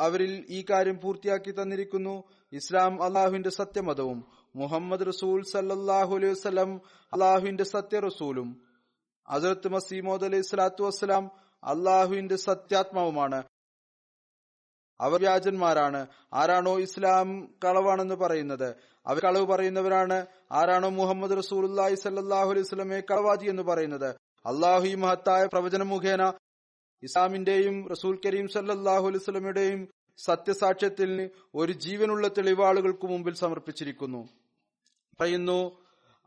[0.00, 2.24] അവരിൽ ഈ കാര്യം പൂർത്തിയാക്കി തന്നിരിക്കുന്നു.
[2.52, 4.24] ഇസ്ലാം അള്ളാഹുവിന്റെ സത്യമതവും
[4.56, 6.80] മുഹമ്മദ് റസൂൽ സല്ലാഹു അലൈഹി വസ്ലം
[7.12, 8.62] അള്ളാഹുവിന്റെ സത്യ റസൂലും
[9.28, 11.30] അസരത്ത് മസീമോദ് അലൈഹി സ്വലാത്തു വസ്സലാം
[11.64, 13.42] അള്ളാഹുവിന്റെ സത്യാത്മാവുമാണ്.
[15.00, 16.06] അവർ വ്യാജന്മാരാണ്.
[16.32, 18.74] ആരാണോ ഇസ്ലാം കളവാണെന്ന് പറയുന്നത്?
[19.06, 20.26] അവർ കളവ് പറയുന്നവരാണ്.
[20.52, 24.08] ആരാണോ മുഹമ്മദ് റസൂൽ സല്ലാഹു അലൈഹി സ്വലമെ കളവാദി എന്ന് പറയുന്നത്?
[24.46, 26.32] അള്ളാഹു ഈ മഹത്തായ പ്രവചനം മുഖേന
[27.02, 29.88] ഇസ്ലാമിന്റെയും റസൂൽ കരീം സല്ലാഹു അലൈഹി സ്വലമയുടെയും
[30.18, 34.28] സത്യസാക്ഷ്യത്തിന് ഒരു ജീവനുള്ള തെളിവാളുകൾക്ക് മുമ്പിൽ സമർപ്പിച്ചിരിക്കുന്നു.
[35.20, 35.80] പറയുന്നു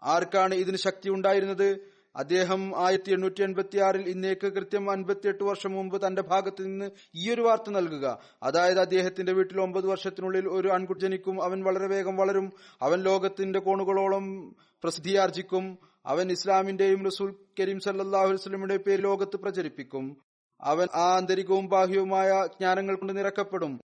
[0.03, 1.79] ആർക്കാണ് ഇതിന് ശക്തി ഉണ്ടായിരുന്നത്?
[2.15, 7.41] അദ്ദേഹം ആയിരത്തി എണ്ണൂറ്റി എൺപത്തി ആറിൽ ഇന്നേക്ക് കൃത്യം അൻപത്തിയെട്ട് വർഷം മുമ്പ് തന്റെ ഭാഗത്ത് നിന്ന് ഈ ഒരു
[7.41, 8.19] വാർത്ത നൽകുക.
[8.43, 14.55] അതായത് അദ്ദേഹത്തിന്റെ വീട്ടിൽ ഒമ്പത് വർഷത്തിനുള്ളിൽ ഒരു ആൺകുട്ടി ജനിക്കും അവൻ വളരെ വേഗം വളരും അവൻ ലോകത്തിന്റെ കോണുകളോളം
[14.83, 20.24] പ്രസിദ്ധിയാർജിക്കും അവൻ ഇസ്ലാമിന്റെയും റസൂൽ കരീം സല്ലാഹു വസ്ലമിന്റെ പേര് ലോകത്ത് പ്രചരിപ്പിക്കും.
[20.61, 23.81] അവൻ ആന്തരികവും ബാഹ്യവുമായ ജ്ഞാനങ്ങൾ കൊണ്ട് നിറക്കപ്പെടും.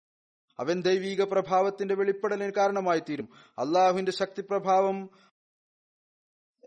[0.60, 5.10] അവൻ ദൈവീക പ്രഭാവത്തിന്റെ വെളിപ്പെടലിന് കാരണമായി തീരും അള്ളാഹുവിന്റെ ശക്തി പ്രഭാവം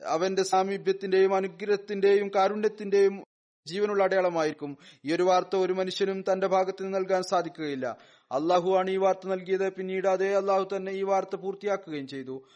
[0.05, 3.25] അവന്റെ സാമീപ്യത്തിന്റെയും അനുഗ്രഹത്തിന്റെയും കാരുണ്യത്തിന്റെയും
[3.67, 4.79] ജീവനുള്ള അടയാളമായിരിക്കും.
[5.05, 7.99] ഈ ഒരു വാർത്ത ഒരു മനുഷ്യനും തന്റെ ഭാഗത്ത് നിന്ന് നൽകാൻ സാധിക്കുകയില്ല.
[8.33, 9.73] അള്ളാഹു ആണ് ഈ വാർത്ത നൽകിയത്.
[9.73, 12.49] പിന്നീട് അതേ അള്ളാഹു തന്നെ ഈ വാർത്ത പൂർത്തിയാക്കുകയും ചെയ്തു.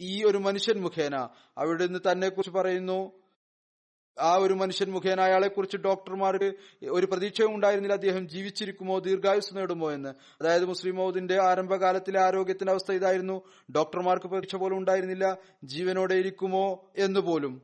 [0.00, 1.16] ഈ ഒരു മനുഷ്യൻ മുഖേന
[1.58, 3.25] അവിടുന്ന് തന്നെ കുറിച്ച് പറയുന്നു
[4.18, 6.52] ആ ഒരു മനുഷ്യൻ മുഖേന അയാളെ കുറിച്ച് ഡോക്ടർമാർക്ക്
[6.90, 7.94] ഒരു പ്രതീക്ഷയും ഉണ്ടായിരുന്നില്ല.
[7.94, 10.08] അദ്ദേഹം ജീവിച്ചിരിക്കുമോ ദീർഘായുസ് നേടുമോ എന്ന്.
[10.08, 13.42] അതായത് മുസ്ലിം മൗദിന്റെ ആരംഭകാലത്തിലെ ആരോഗ്യത്തിന്റെ അവസ്ഥ ഇതായിരുന്നു.
[13.70, 15.38] ഡോക്ടർമാർക്ക് പ്രതീക്ഷ പോലും ഉണ്ടായിരുന്നില്ല.
[15.64, 17.62] ജീവനോടെ ഇരിക്കുമോ എന്ന് പോലും.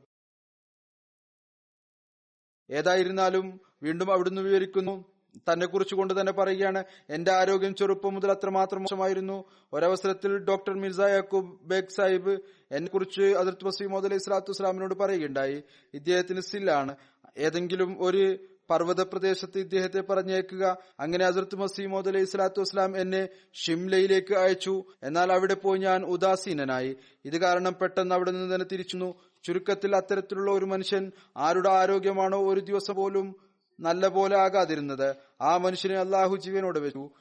[2.69, 5.12] ഏതായിരുന്നാലും വീണ്ടും അവിടുന്ന് വിവരിക്കുന്നു.
[5.51, 9.43] തന്നെ കുറിച്ച് കൊണ്ട് തന്നെ പറയുകയാണ് എന്റെ ആരോഗ്യം ചെറുപ്പം മുതൽ അത്രമാത്രം മോശമായിരുന്നു.
[9.73, 12.37] ഒരവസരത്തിൽ ഡോക്ടർ മിർസ യാക്കൂബ് ബേഗ് സാഹിബ്
[12.71, 15.63] എന്നെ കുറിച്ച് അതിർത്ത് വസീമോദ് അലൈഹി സ്വലാത്തു വസ്സലാമിനോട് പറയുകയുണ്ടായി.
[15.93, 16.95] ഇദ്ദേഹത്തിന് സ്റ്റില്ലാണ്
[17.37, 18.37] ഏതെങ്കിലും ഒരു
[18.69, 24.83] പർവത പ്രദേശത്ത് ഇദ്ദേഹത്തെ പറഞ്ഞേക്കുക അങ്ങനെ ഹസരത്ത് മസീമോദ് അലൈഹി സ്വലാത്തു വസ്സലാം എന്നെ ഷിംലയിലേക്ക് അയച്ചു.
[25.03, 26.97] എന്നാൽ അവിടെ പോയി ഞാൻ ഉദാസീനനായി.
[27.25, 29.13] ഇത് കാരണം പെട്ടെന്ന് അവിടെ നിന്ന് തന്നെ തിരിച്ചു
[29.43, 33.35] ചുരുക്കത്തിൽ അത്തരത്തിലുള്ള ഒരു മനുഷ്യൻ ആരുടെ ആരോഗ്യമാണോ ഒരു ദിവസം പോലും
[33.83, 37.11] നല്ല പോലെ ആകാതിരുന്നത് ആ മനുഷ്യനെ അള്ളാഹു ജീവനോട് വെച്ചു.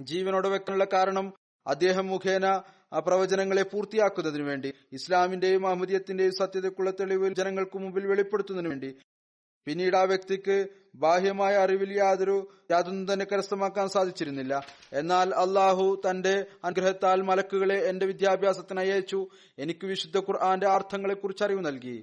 [0.00, 1.32] ജീവനോട് വെക്കാനുള്ള കാരണം
[1.66, 2.46] അദ്ദേഹം മുഖേന
[2.98, 8.90] പ്രവചനങ്ങളെ പൂർത്തിയാക്കുന്നതിനു വേണ്ടി ഇസ്ലാമിന്റെയും അഹമ്മദിയത്തിന്റെയും സത്യതയ്ക്കുള്ള തെളിവ് ജനങ്ങൾക്ക് മുമ്പിൽ വെളിപ്പെടുത്തുന്നതിനു വേണ്ടി.
[9.66, 10.56] പിന്നീട് ആ വ്യക്തിക്ക്
[10.94, 12.36] ബാഹ്യമായ അറിവിൽ യാതൊരു
[12.70, 14.66] യാതൊന്നും തന്നെ കരസ്ഥമാക്കാൻ സാധിച്ചിരുന്നില്ല.
[14.92, 19.28] എന്നാൽ അള്ളാഹു തന്റെ അനുഗ്രഹത്താൽ മലക്കുകളെ എന്റെ വിദ്യാഭ്യാസത്തിന് അയച്ചു.
[19.58, 21.96] എനിക്ക് വിശുദ്ധ ഖുർആന്റെ അർത്ഥങ്ങളെ കുറിച്ച് അറിവ് നൽകി.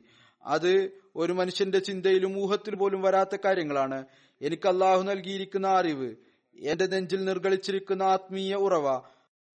[0.46, 4.06] അത് ഒരു മനുഷ്യന്റെ ചിന്തയിലും ഊഹത്തിൽ പോലും വരാത്ത കാര്യങ്ങളാണ്.
[4.42, 6.16] എനിക്ക് അള്ളാഹു നൽകിയിരിക്കുന്ന അറിവ്
[6.60, 9.02] എന്റെ നെഞ്ചിൽ നിർഗളിച്ചിരിക്കുന്ന ആത്മീയ ഉറവ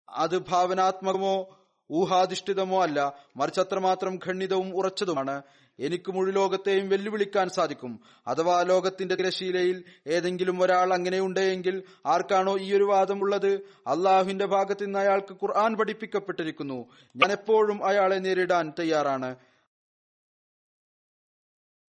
[0.08, 1.58] അത് ഭാവനാത്മകമോ
[1.90, 5.42] ഊഹാധിഷ്ഠിതമോ അല്ല മറിച്ച് അത്രമാത്രം ഖണ്ഡിതവും ഉറച്ചതുമാണ്.
[5.78, 8.00] എനിക്ക് മുഴു ലോകത്തെയും വെല്ലുവിളിക്കാൻ സാധിക്കും.
[8.26, 13.48] അഥവാ ലോകത്തിന്റെ തിരശീലയിൽ ഏതെങ്കിലും ഒരാൾ അങ്ങനെയുണ്ടെങ്കിൽ ആർക്കാണോ ഈ ഒരു വാദം ഉള്ളത്?
[13.86, 16.86] അള്ളാഹുവിന്റെ ഭാഗത്ത് നിന്ന് അയാൾക്ക് ഖുർആൻ പഠിപ്പിക്കപ്പെട്ടിരിക്കുന്നു.
[17.16, 19.36] ഞാൻ എപ്പോഴും അയാളെ നേരിടാൻ തയ്യാറാണ്.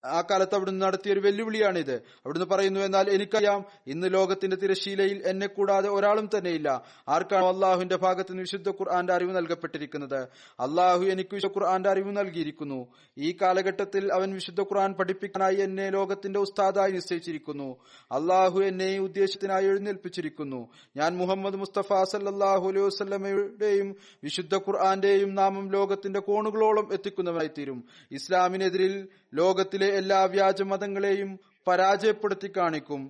[0.05, 1.93] ആ കാലത്ത് അവിടുന്ന് നടത്തിയ ഒരു വെല്ലുവിളിയാണിത്.
[1.95, 6.83] അവിടുന്ന് പറയുന്നു എന്നാൽ എനിക്കറിയാം ഇന്ന് ലോകത്തിന്റെ തിരശീലയിൽ എന്നെ കൂടാതെ ഒരാളും തന്നെയില്ല.
[7.09, 10.27] ആർക്കാണോ അള്ളാഹുവിന്റെ ഭാഗത്ത് നിന്ന് വിശുദ്ധ ഖുർആന്റെ അറിവ് നൽകപ്പെട്ടിരിക്കുന്നത്?
[10.59, 12.87] അള്ളാഹു എനിക്ക് വിശുദ്ധ ഖുർആന്റെ അറിവ് നൽകിയിരിക്കുന്നു.
[13.17, 17.77] ഈ കാലഘട്ടത്തിൽ അവൻ വിശുദ്ധ ഖുർആൻ പഠിപ്പിക്കാനായി എന്നെ ലോകത്തിന്റെ ഉസ്താദായി നിശ്ചയിച്ചിരിക്കുന്നു.
[18.11, 20.69] അള്ളാഹു എന്നെ ഈ ഉദ്ദേശത്തിനായി എഴുന്നേൽപ്പിച്ചിരിക്കുന്നു.
[20.97, 29.92] ഞാൻ മുഹമ്മദ് മുസ്തഫ സല്ലാഹു അലൈഹി വസ്ലമയുടെയും വിശുദ്ധ ഖുർആന്റെയും നാമം ലോകത്തിന്റെ കോണുകളോളം എത്തിക്കുന്നവനായി തീരും ഇസ്ലാമിനെതിരിൽ ലോകത്തിലെ
[29.93, 33.01] എല്ലാ വ്യാജ മതങ്ങളെയും പരാജയപ്പെടുത്തി കാണിക്കും.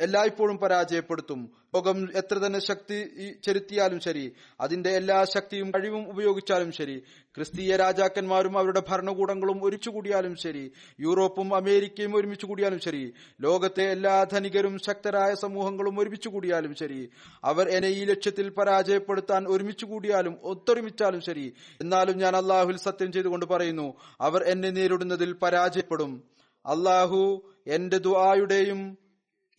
[0.00, 1.50] എല്ലായ്പ്പോഴും പരാജയപ്പെടുത്തും.
[1.74, 2.96] ലോകം എത്ര തന്നെ ശക്തി
[3.44, 6.98] ചെലുത്തിയാലും ശരി അതിന്റെ എല്ലാ ശക്തിയും കഴിവും ഉപയോഗിച്ചാലും ശരി
[7.34, 14.78] ക്രിസ്തീയ രാജാക്കന്മാരും അവരുടെ ഭരണകൂടങ്ങളും ഒരുമിച്ചു കൂടിയാലും ശരി യൂറോപ്പും അമേരിക്കയും ഒരുമിച്ചു കൂടിയാലും ശരി ലോകത്തെ എല്ലാ ധനികരും
[14.78, 17.10] ശക്തരായ സമൂഹങ്ങളും ഒരുമിച്ചു കൂടിയാലും ശരി
[17.44, 21.54] അവർ എന്നെ ഈ ലക്ഷ്യത്തിൽ പരാജയപ്പെടുത്താൻ ഒരുമിച്ചു കൂടിയാലും ഒത്തൊരുമിച്ചാലും ശരി.
[21.80, 26.22] എന്നാലും ഞാൻ അള്ളാഹുൽ സത്യം ചെയ്തുകൊണ്ട് പറയുന്നു അവർ എന്നെ നേരിടുന്നതിൽ പരാജയപ്പെടും.
[26.66, 28.98] അള്ളാഹു എന്റെ ദുആയുടെയും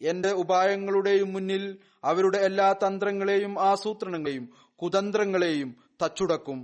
[0.01, 5.69] എന്റെ ഉപായങ്ങളുടെയും മുന്നിൽ അവരുടെ എല്ലാ തന്ത്രങ്ങളെയും ആസൂത്രണങ്ങളെയും കുതന്ത്രങ്ങളെയും
[6.01, 6.59] തച്ചുടക്കും.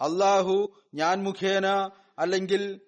[0.00, 0.56] അള്ളാഹു
[0.94, 1.66] ഞാൻ മുഖേന
[2.18, 2.80] അല്ലെങ്കിൽ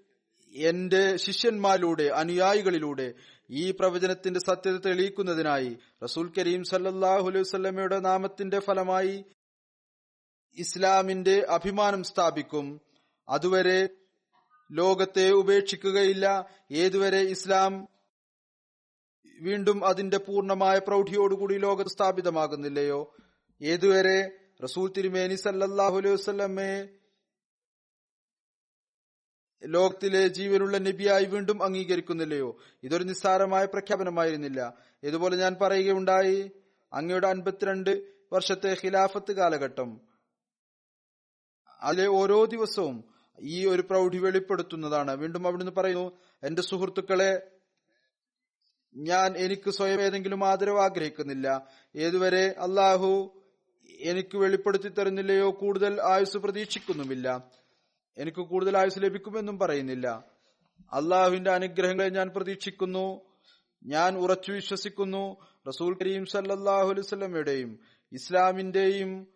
[0.55, 3.15] എന്റെ ശിഷ്യന്മാരിലൂടെ അനുയായികളിലൂടെ
[3.51, 9.25] ഈ പ്രവചനത്തിന്റെ സത്യത തെളിയിക്കുന്നതിനായി റസൂൽ കരീം സല്ലാഹു അലൈഹി വസ്ലമയുടെ നാമത്തിന്റെ ഫലമായി
[10.59, 12.81] ഇസ്ലാമിന്റെ അഭിമാനം സ്ഥാപിക്കും.
[13.29, 13.89] അതുവരെ
[14.73, 16.49] ലോകത്തെ ഉപേക്ഷിക്കുകയില്ല.
[16.71, 17.89] ഏതുവരെ ഇസ്ലാം
[19.41, 23.17] വീണ്ടും അതിന്റെ പൂർണമായ പ്രൗഢിയോടുകൂടി ലോകത്ത് സ്ഥാപിതമാകുന്നില്ലയോ?
[23.63, 24.31] ഏതുവരെ
[24.65, 26.89] റസൂൽ തിരുമേനി സല്ലാഹു അലൈഹി വസ്ലമെ
[29.65, 32.59] ലോകത്തിലെ ജീവനുള്ള നബിയായി വീണ്ടും അംഗീകരിക്കുന്നില്ലയോ?
[32.83, 34.75] ഇതൊരു നിസ്സാരമായ പ്രഖ്യാപനമായിരുന്നില്ല.
[35.03, 36.51] ഇതുപോലെ ഞാൻ പറയുകയുണ്ടായി.
[36.93, 40.01] അങ്ങയുടെ അൻപത്തിരണ്ട് വർഷത്തെ ഖിലാഫത്ത് കാലഘട്ടം.
[41.81, 45.17] അതിലെ ഓരോ ദിവസവും ഈ ഒരു പ്രൗഢി വെളിപ്പെടുത്തുന്നതാണ്.
[45.17, 46.13] വീണ്ടും അവിടുന്ന് പറയുന്നു
[46.43, 47.51] എന്റെ സുഹൃത്തുക്കളെ
[48.97, 51.69] ഞാൻ എനിക്ക് സ്വയം ഏതെങ്കിലും ആദരവ് ആഗ്രഹിക്കുന്നില്ല.
[51.97, 53.43] ഏതുവരെ അള്ളാഹു
[54.01, 57.51] എനിക്ക് വെളിപ്പെടുത്തി തരുന്നില്ലയോ കൂടുതൽ ആയുസ് പ്രതീക്ഷിക്കുന്നുമില്ല.
[58.19, 60.25] എനിക്ക് കൂടുതൽ ആയുസ് ലഭിക്കുമെന്നും പറയുന്നില്ല.
[60.93, 63.21] അള്ളാഹുവിന്റെ അനുഗ്രഹങ്ങളെ ഞാൻ പ്രതീക്ഷിക്കുന്നു.
[63.85, 65.37] ഞാൻ ഉറച്ചു വിശ്വസിക്കുന്നു.
[65.69, 67.79] റസൂൽ കരീം സല്ലാഹു അലൈവല്ലമയുടെയും
[68.13, 69.27] ഇസ്ലാമിന്റെയും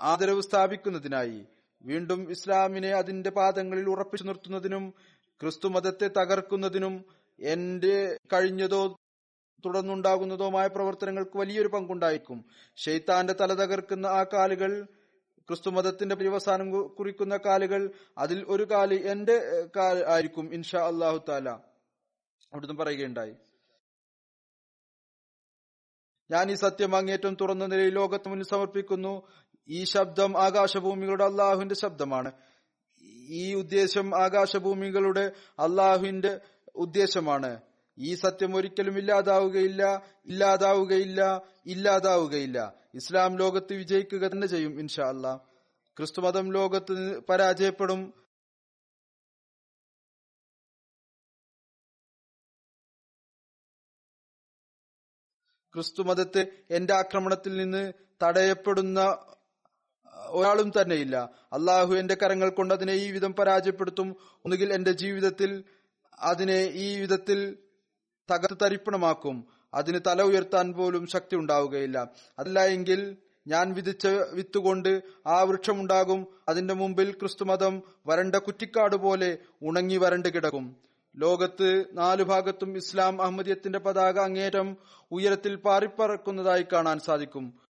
[0.00, 1.44] ആദരവ് സ്ഥാപിക്കുന്നതിനായി.
[1.86, 4.94] വീണ്ടും ഇസ്ലാമിനെ അതിന്റെ പാദങ്ങളിൽ ഉറപ്പിച്ചു നിർത്തുന്നതിനും
[5.40, 7.04] ക്രിസ്തു മതത്തെ തകർക്കുന്നതിനും
[7.40, 8.96] എന്റെ കഴിഞ്ഞതോ
[9.64, 12.44] തുടർന്നുണ്ടാകുന്നതോമായ പ്രവർത്തനങ്ങൾക്ക് വലിയൊരു പങ്കുണ്ടായിരിക്കും.
[12.76, 14.84] ഷെയ്ത്താന്റെ തല തകർക്കുന്ന ആ കാലുകൾ
[15.48, 19.36] ക്രിസ്തുമതത്തിന്റെ പര്യവസാനം കുറിക്കുന്ന കാലുകൾ അതിൽ ഒരു കാൽ എന്റെ
[19.76, 21.48] കാൽ ആയിരിക്കും ഇൻഷാ അള്ളാഹു താല
[22.52, 23.34] അവിടുന്ന് പറയുകയുണ്ടായി.
[26.30, 29.22] ഞാൻ ഈ സത്യം അങ്ങേറ്റം തുറന്ന നിലയിൽ ലോകത്ത് മുന്നിൽ സമർപ്പിക്കുന്നു.
[29.68, 32.32] ഈ ശബ്ദം ആകാശഭൂമികളുടെ അള്ളാഹുവിന്റെ ശബ്ദമാണ്.
[33.28, 36.40] ഈ ഉദ്ദേശം ആകാശഭൂമികളുടെ അള്ളാഹുവിന്റെ
[36.74, 37.60] ഉദ്ദേശമാണ്.
[37.98, 42.74] ഈ സത്യം ഒരിക്കലും ഇല്ലാതാവുകയില്ല ഇല്ലാതാവുകയില്ല ഇല്ലാതാവുകയില്ല.
[42.94, 45.36] ഇസ്ലാം ലോകത്ത് വിജയിക്കുക തന്നെ ചെയ്യും ഇൻഷാ അല്ല
[45.98, 48.26] ക്രിസ്തുമതം ലോകത്ത് പരാജയപ്പെടും.
[55.74, 57.92] ക്രിസ്തുമതത്തെ എന്റെ ആക്രമണത്തിൽ നിന്ന്
[58.22, 59.26] തടയപ്പെടുന്ന
[60.24, 61.30] ഒരാളും തന്നെയില്ല.
[61.52, 64.16] അള്ളാഹു എന്റെ കരങ്ങൾ കൊണ്ട് അതിനെ ഈ വിധം പരാജയപ്പെടുത്തും.
[64.44, 65.64] ഒന്നുകിൽ എന്റെ ജീവിതത്തിൽ
[66.18, 67.56] അതിനെ ഈ വിധത്തിൽ
[68.30, 69.46] തകർത്ത് തരിപ്പണമാക്കും.
[69.74, 72.08] അതിന് തല ഉയർത്താൻ പോലും ശക്തി ഉണ്ടാവുകയില്ല.
[72.38, 76.26] അതല്ല എങ്കിൽ ഞാൻ വിധിച്ച വിത്തുകൊണ്ട് ആ വൃക്ഷമുണ്ടാകും.
[76.48, 80.76] അതിന്റെ മുമ്പിൽ ക്രിസ്തുമതം വരണ്ട കുറ്റിക്കാട് പോലെ ഉണങ്ങി വരണ്ട് കിടക്കും.
[81.16, 84.76] ലോകത്ത് നാലു ഭാഗത്തും ഇസ്ലാം അഹമ്മദിയത്തിന്റെ പതാക അങ്ങേറ്റം
[85.12, 87.65] ഉയരത്തിൽ പാറിപ്പറക്കുന്നതായി കാണാൻ സാധിക്കും.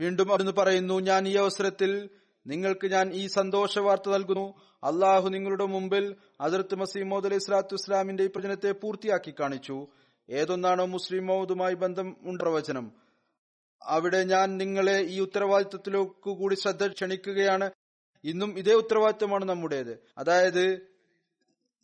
[0.00, 2.10] വീണ്ടും അവിടുന്ന് പറയുന്നു ഞാൻ ഈ അവസരത്തിൽ
[2.46, 4.54] നിങ്ങൾക്ക് ഞാൻ ഈ സന്തോഷ വാർത്ത നൽകുന്നു.
[4.84, 9.86] അള്ളാഹു നിങ്ങളുടെ മുമ്പിൽ അതിർത്ത് മസീമോദ് അലൈഹി സ്വലാത്തു ഇസ്ലാമിന്റെ ഈ പ്രചനത്തെ പൂർത്തിയാക്കി കാണിച്ചു.
[10.30, 12.92] ഏതൊന്നാണോ മുസ്ലിം മൗദുമായി ബന്ധം ഉണ്ട് പ്രവചനം.
[13.82, 17.70] അവിടെ ഞാൻ നിങ്ങളെ ഈ ഉത്തരവാദിത്വത്തിലേക്ക് കൂടി ശ്രദ്ധ ക്ഷണിക്കുകയാണ്.
[18.24, 20.02] ഇന്നും ഇതേ ഉത്തരവാദിത്തമാണ് നമ്മുടേത്.
[20.18, 20.86] അതായത്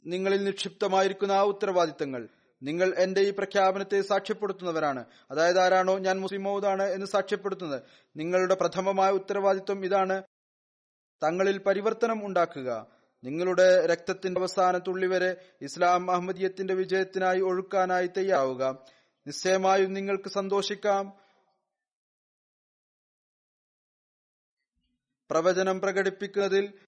[0.07, 2.29] നിങ്ങളിൽ നിക്ഷിപ്തമായിരിക്കുന്ന ആ ഉത്തരവാദിത്തങ്ങൾ.
[2.63, 5.05] നിങ്ങൾ എന്റെ ഈ പ്രഖ്യാപനത്തെ സാക്ഷ്യപ്പെടുത്തുന്നവരാണ്.
[5.31, 7.83] അതായത് ആരാണോ ഞാൻ മുസ്ലിം മൗദാണ് എന്ന് സാക്ഷ്യപ്പെടുത്തുന്നത്.
[8.17, 10.23] നിങ്ങളുടെ പ്രഥമമായ ഉത്തരവാദിത്വം ഇതാണ്
[11.25, 12.87] തങ്ങളിൽ പരിവർത്തനം ഉണ്ടാക്കുക.
[13.25, 18.85] നിങ്ങളുടെ രക്തത്തിന്റെ അവസാന തുള്ളി വരെ ഇസ്ലാം അഹമ്മദിയത്തിന്റെ വിജയത്തിനായി ഒഴുക്കാനായി തയ്യാറാവുക.
[19.27, 21.19] നിശ്ചയമായും നിങ്ങൾക്ക് സന്തോഷിക്കാം.
[25.31, 26.79] പ്രവചനം പ്രകടിപ്പിക്കുന്നതിൽ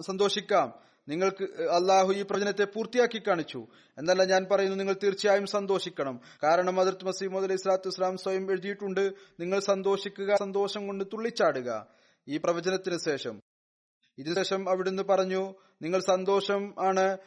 [0.00, 0.87] സന്തോഷിക്കാം.
[1.08, 3.66] നിങ്ങൾക്ക് അള്ളാഹു ഈ പ്രവചനത്തെ പൂർത്തിയാക്കി കാണിച്ചു.
[3.98, 6.20] എന്നല്ല ഞാൻ പറയുന്നു നിങ്ങൾ തീർച്ചയായും സന്തോഷിക്കണം.
[6.42, 11.86] കാരണം അതിർത്ത് മസീമദ് അലൈഹി സ്വലാത്തു ഇസ്ലാം സ്വയം എഴുതിയിട്ടുണ്ട് നിങ്ങൾ സന്തോഷിക്കുക സന്തോഷം കൊണ്ട് തുള്ളിച്ചാടുക.
[12.28, 13.40] ഈ പ്രവചനത്തിന് ശേഷം.
[14.18, 17.18] ഇതിനുശേഷം അവിടുന്ന് പറഞ്ഞു നിങ്ങൾ സന്തോഷം ആണ്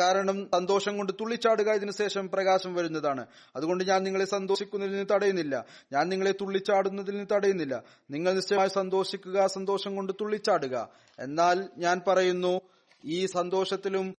[0.00, 3.26] കാരണം സന്തോഷം കൊണ്ട് തുള്ളിച്ചാടുക ഇതിനുശേഷം പ്രകാശം വരുന്നതാണ്.
[3.56, 5.64] അതുകൊണ്ട് ഞാൻ നിങ്ങളെ സന്തോഷിക്കുന്നതിൽ നിന്ന് തടയുന്നില്ല.
[5.92, 7.82] ഞാൻ നിങ്ങളെ തുള്ളിച്ചാടുന്നതിൽ നിന്ന് തടയുന്നില്ല.
[8.10, 10.88] നിങ്ങൾ നിശ്ചയമായി സന്തോഷിക്കുക സന്തോഷം കൊണ്ട് തുള്ളിച്ചാടുക.
[11.18, 12.60] എന്നാൽ ഞാൻ പറയുന്നു
[13.04, 14.14] ഈ സന്തോഷത്തിലും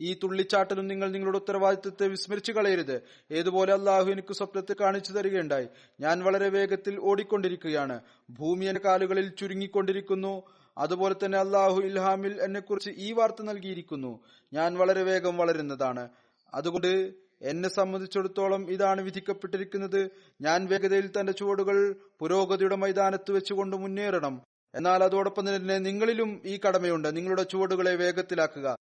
[0.00, 3.00] ഈ തുള്ളിച്ചാട്ടലും നിങ്ങൾ നിങ്ങളുടെ ഉത്തരവാദിത്വത്തെ വിസ്മരിച്ചു കളയരുത്.
[3.30, 5.68] ഏതുപോലെ അള്ളാഹു എനിക്ക് സ്വപ്നത്തിൽ കാണിച്ചു തരികയുണ്ടായി.
[6.00, 8.00] ഞാൻ വളരെ വേഗത്തിൽ ഓടിക്കൊണ്ടിരിക്കുകയാണ്.
[8.30, 10.42] ഭൂമി എന്റെ കാലുകളിൽ ചുരുങ്ങിക്കൊണ്ടിരിക്കുന്നു.
[10.78, 14.20] അതുപോലെ തന്നെ അള്ളാഹു ഇൽഹാമിൽ എന്നെക്കുറിച്ച് ഈ വാർത്ത നൽകിയിരിക്കുന്നു.
[14.52, 16.08] ഞാൻ വളരെ വേഗം വളരുന്നതാണ്.
[16.54, 20.10] അതുകൊണ്ട് എന്നെ സംബന്ധിച്ചിടത്തോളം ഇതാണ് വിധിക്കപ്പെട്ടിരിക്കുന്നത്.
[20.40, 24.42] ഞാൻ വേഗതയിൽ തന്റെ ചുവടുകൾ പുരോഗതിയുടെ മൈതാനത്ത് വെച്ചുകൊണ്ട് മുന്നേറണം.
[24.76, 27.16] എന്നാൽ അതോടൊപ്പം തന്നെ നിങ്ങളിലും ഈ കടമയുണ്ട്.
[27.16, 28.76] നിങ്ങളുടെ ചുവടുകളെ വേഗത്തിലാക്കുക.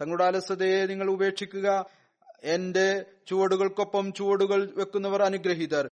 [0.00, 1.86] തങ്ങളുടെ അലസതയെ നിങ്ങൾ ഉപേക്ഷിക്കുക.
[2.42, 5.88] എന്റെ ചുവടുകൾക്കൊപ്പം ചുവടുകൾ വെക്കുന്നവർ അനുഗ്രഹീതർ.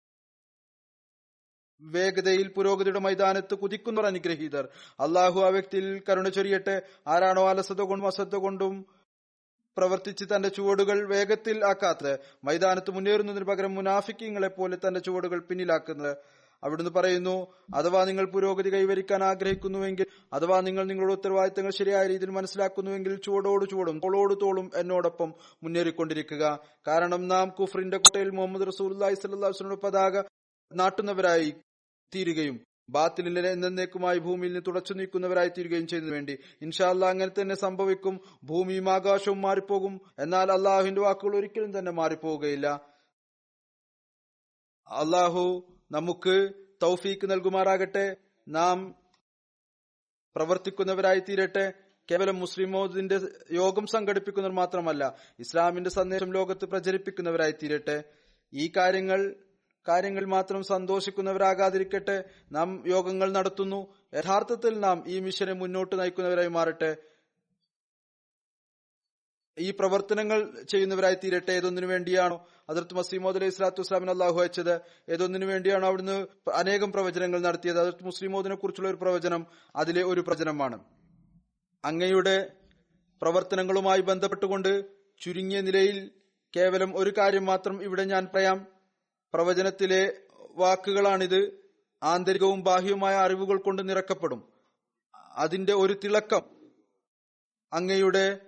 [1.81, 4.69] വേഗതയിൽ പുരോഗതിയുടെ മൈതാനത്ത് കുതിക്കുന്നവർ അനുഗ്രഹീതർ.
[5.01, 6.83] അള്ളാഹു ആ വ്യക്തിയിൽ കരുണ ചൊരിയട്ടെ.
[7.07, 8.87] ആരാണോ അലസത കൊണ്ടും അസത്ത കൊണ്ടും
[9.77, 12.19] പ്രവർത്തിച്ച് തന്റെ ചുവടുകൾ വേഗത്തിൽ ആക്കാത്തത്.
[12.45, 16.17] മൈതാനത്ത് മുന്നേറുന്നതിന് പകരം മുനാഫിക്കിങ്ങളെ പോലെ തന്റെ ചുവടുകൾ പിന്നിലാക്കുന്നത്.
[16.65, 23.71] അവിടുന്ന് പറയുന്നു അഥവാ നിങ്ങൾ പുരോഗതി കൈവരിക്കാൻ ആഗ്രഹിക്കുന്നുവെങ്കിൽ അഥവാ നിങ്ങൾ നിങ്ങളുടെ ഉത്തരവാദിത്തങ്ങൾ ശരിയായ രീതിയിൽ മനസ്സിലാക്കുന്നുവെങ്കിൽ ചുവടോട്
[23.71, 26.61] ചുവടും തോളോട് തോളും എന്നോടൊപ്പം മുന്നേറിക്കൊണ്ടിരിക്കുക.
[26.89, 30.23] കാരണം നാം കുഫ്രിന്റെ കുട്ടയിൽ മുഹമ്മദ് റസൂലി സ്വല്ലാസ്ലിന്റെ പതാക
[30.73, 31.55] നാട്ടുന്നവരായി
[32.15, 32.61] തീരുകയും
[32.91, 36.39] ബാത്തിലെ എന്നേക്കുമായി ഭൂമിയിൽ നിന്ന് തുടച്ചു നീക്കുന്നവരായി തീരുകയും ചെയ്യുന്ന വേണ്ടി.
[36.63, 40.01] ഇൻഷാല്ല അങ്ങനെ തന്നെ സംഭവിക്കും ഭൂമിയും ആകാശവും മാറിപ്പോകും.
[40.19, 42.67] എന്നാൽ അള്ളാഹുവിന്റെ വാക്കുകൾ ഒരിക്കലും തന്നെ മാറിപ്പോവുകയില്ല.
[44.89, 46.35] അള്ളാഹു നമുക്ക്
[46.83, 48.17] തൗഫീക്ക് നൽകുമാറാകട്ടെ.
[48.49, 48.95] നാം
[50.37, 51.73] പ്രവർത്തിക്കുന്നവരായി തീരട്ടെ
[52.11, 53.21] കേവലം മുസ്ലിമോദിന്റെ
[53.53, 55.03] യോഗം സംഘടിപ്പിക്കുന്നവർ മാത്രമല്ല
[55.41, 57.97] ഇസ്ലാമിന്റെ സന്ദേശം ലോകത്ത് പ്രചരിപ്പിക്കുന്നവരായി തീരട്ടെ
[58.53, 59.21] ഈ കാര്യങ്ങൾ
[59.89, 62.17] കാര്യങ്ങൾ മാത്രം സന്തോഷിക്കുന്നവരാകാതിരിക്കട്ടെ.
[62.53, 63.81] നാം യോഗങ്ങൾ നടത്തുന്നു.
[64.15, 66.91] യഥാർത്ഥത്തിൽ നാം ഈ മിഷനെ മുന്നോട്ട് നയിക്കുന്നവരായി മാറട്ടെ.
[69.59, 72.49] ഈ പ്രവർത്തനങ്ങൾ ചെയ്യുന്നവരായി തീരട്ടെ ഏതൊന്നിനു വേണ്ടിയാണോ?
[72.69, 74.81] അതിർത്ത് മസീമോദ് അലൈഹി സ്വലാത്തു വസ്ലാമിന് അള്ളാഹു അയച്ചത്
[75.11, 77.81] ഏതൊന്നിനു വേണ്ടിയാണോ അവിടുന്ന് അനേകം പ്രവചനങ്ങൾ നടത്തിയത്?
[77.81, 79.47] അതിർത്ത് മുസ്ലിമോദിനെ കുറിച്ചുള്ള ഒരു പ്രവചനം
[79.77, 80.85] അതിലെ ഒരു പ്രവചനമാണ്.
[81.85, 82.51] അങ്ങയുടെ
[83.23, 84.85] പ്രവർത്തനങ്ങളുമായി ബന്ധപ്പെട്ടുകൊണ്ട്
[85.21, 86.11] ചുരുങ്ങിയ നിലയിൽ
[86.57, 88.67] കേവലം ഒരു കാര്യം മാത്രം ഇവിടെ ഞാൻ പറയാം.
[89.35, 90.13] പ്രവചനത്തിലെ
[90.51, 91.71] വാക്കുകളാണിത്.
[92.03, 94.53] ആന്തരികവും ബാഹ്യവുമായ അറിവുകൾ കൊണ്ട് നിറക്കപ്പെടും.
[95.35, 96.43] അതിന്റെ ഒരു തിളക്കം
[97.73, 98.41] അങ്ങയുടെ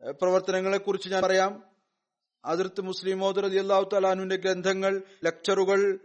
[0.00, 1.64] പ്രവർത്തനങ്ങളെ കുറിച്ച് ഞാൻ പറയാം.
[2.44, 5.98] അതിർത്ത് മുസ്ലിം മോദർ അള്ളാഹു തലാനുവിന്റെ ഗ്രന്ഥങ്ങൾ ലെക്ചറുകൾ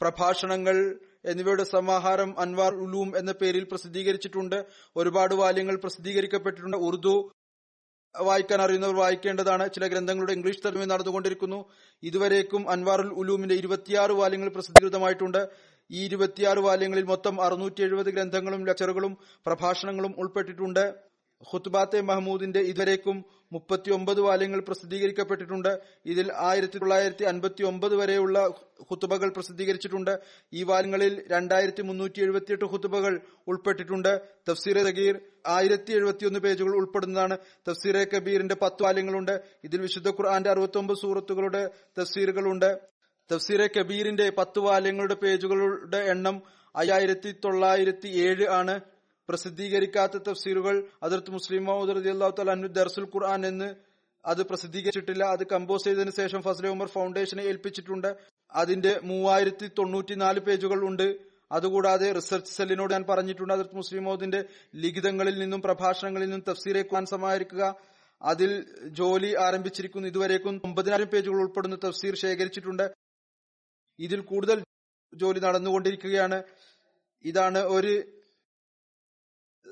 [0.00, 4.66] പ്രഭാഷണങ്ങൾ എന്നിവയുടെ സമാഹാരം അൻവാർ ഉലൂം എന്ന പേരിൽ പ്രസിദ്ധീകരിച്ചിട്ടുണ്ട്.
[4.96, 6.76] ഒരുപാട് വാല്യങ്ങൾ പ്രസിദ്ധീകരിക്കപ്പെട്ടിട്ടുണ്ട്.
[6.76, 7.32] ഉറുദു
[8.20, 9.72] വായിക്കാൻ അറിയുന്നവർ വായിക്കേണ്ടതാണ്.
[9.72, 11.64] ചില ഗ്രന്ഥങ്ങളുടെ ഇംഗ്ലീഷ് തർജമ നടന്നുകൊണ്ടിരിക്കുന്നു.
[12.02, 15.48] ഇതുവരേക്കും അൻവാറുൽ ഉലൂമിന്റെ ഇരുപത്തിയാറ് വാല്യങ്ങൾ പ്രസിദ്ധീകൃതമായിട്ടുണ്ട്.
[15.90, 19.16] ഈ ഇരുപത്തിയാറ് വാല്യങ്ങളിൽ മൊത്തം അറുന്നൂറ്റി ഗ്രന്ഥങ്ങളും ലെക്ചറുകളും
[19.46, 21.11] പ്രഭാഷണങ്ങളും ഉൾപ്പെട്ടിട്ടുണ്ട്.
[21.50, 25.80] ഖുത്ബാത്തെ മഹ്മൂദിന്റെ ഇതുവരേക്കും മുപ്പത്തി ഒമ്പത് വാല്യങ്ങൾ പ്രസിദ്ധീകരിക്കപ്പെട്ടിട്ടുണ്ട്.
[26.06, 28.50] ഇതിൽ ആയിരത്തി തൊള്ളായിരത്തി അൻപത്തി ഒമ്പത് വരെയുള്ള
[28.90, 30.18] ഹുത്തുബകൾ പ്രസിദ്ധീകരിച്ചിട്ടുണ്ട്.
[30.52, 34.20] ഈ വാല്യങ്ങളിൽ രണ്ടായിരത്തി മുന്നൂറ്റി എഴുപത്തിയെട്ട് ഹുത്തുബകൾ ഉൾപ്പെട്ടിട്ടുണ്ട്.
[34.50, 37.38] തഫ്സീർ തഗീർ ആയിരത്തി എഴുപത്തിയൊന്ന് പേജുകൾ ഉൾപ്പെടുന്നതാണ്.
[37.68, 39.40] തഫ്സീർ കബീറിന്റെ പത്ത് വാല്യങ്ങളുണ്ട്.
[39.64, 41.70] ഇതിൽ വിശുദ്ധ ഖുർആന്റെ അറുപത്തി ഒമ്പത് സൂറത്തുകളുടെ
[42.00, 42.80] തഫ്സീറുകളുണ്ട്.
[43.32, 46.42] തഫ്സീർ കബീറിന്റെ പത്ത് വാല്യങ്ങളുടെ പേജുകളുടെ എണ്ണം
[46.76, 48.80] അയ്യായിരത്തി തൊള്ളായിരത്തി ഏഴ് ആണ്.
[49.28, 53.74] പ്രസിദ്ധീകരിക്കാത്ത തഫ്സീറുകൾ അതിർത്ത് മുസ്ലിം റതി അള്ളാഹു തലു ദർസുൽ ഖുർആൻ എന്ന്
[54.26, 55.24] അത് പ്രസിദ്ധീകരിച്ചിട്ടില്ല.
[55.24, 58.16] അത് കമ്പോസ് ചെയ്തതിന് ശേഷം ഫസലെ ഉമർ ഫൗണ്ടേഷനെ ഏൽപ്പിച്ചിട്ടുണ്ട്.
[58.52, 61.18] അതിന്റെ മൂവായിരത്തി തൊണ്ണൂറ്റിനാല് പേജുകൾ ഉണ്ട്.
[61.52, 63.52] അതുകൂടാതെ റിസർച്ച് സെല്ലിനോട് ഞാൻ പറഞ്ഞിട്ടുണ്ട്.
[63.52, 64.44] അതിർത്ത് മുസ്ലിം മൗദിന്റെ
[64.76, 67.76] ലിഖിതങ്ങളിൽ നിന്നും പ്രഭാഷണങ്ങളിൽ നിന്നും തഫ്സീറെ ഖുർആൻ സമാഹരിക്കുക.
[68.22, 70.08] അതിൽ ജോലി ആരംഭിച്ചിരിക്കുന്നു.
[70.08, 72.92] ഇതുവരേക്കും ഒമ്പതിനായിരം പേജുകൾ ഉൾപ്പെടുന്ന തഫ്സീർ ശേഖരിച്ചിട്ടുണ്ട്.
[73.98, 74.64] ഇതിൽ കൂടുതൽ
[75.14, 76.42] ജോലി നടന്നുകൊണ്ടിരിക്കുകയാണ്.
[77.24, 78.02] ഇതാണ് ഒരു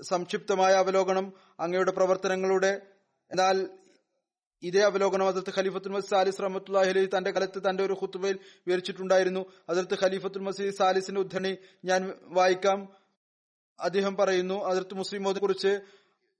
[0.03, 2.82] സംക്ഷിപ്തമായ അവലോകനം അങ്ങയുടെ പ്രവർത്തനങ്ങളുടെ
[3.30, 3.70] എന്നാൽ
[4.62, 9.47] ഇതേ അവലോകനം അതിർത്ത് ഖലീഫത്തുൽ മസീദ് സാലിസ് റഹമത്തുല്ലാഹി തന്റെ കാലത്ത് തന്റെ ഒരു ഹുത്തുബയിൽ വിവരിച്ചിട്ടുണ്ടായിരുന്നു.
[9.68, 12.88] അതിർത്ത് ഖലീഫത്തുൽ മസീദ് സാലിസിന്റെ ഉദ്ധരണി ഞാൻ വായിക്കാം.
[13.80, 15.80] അദ്ദേഹം പറയുന്നു അതിർത്ത് മുസ്ലിമോദിനെ കുറിച്ച്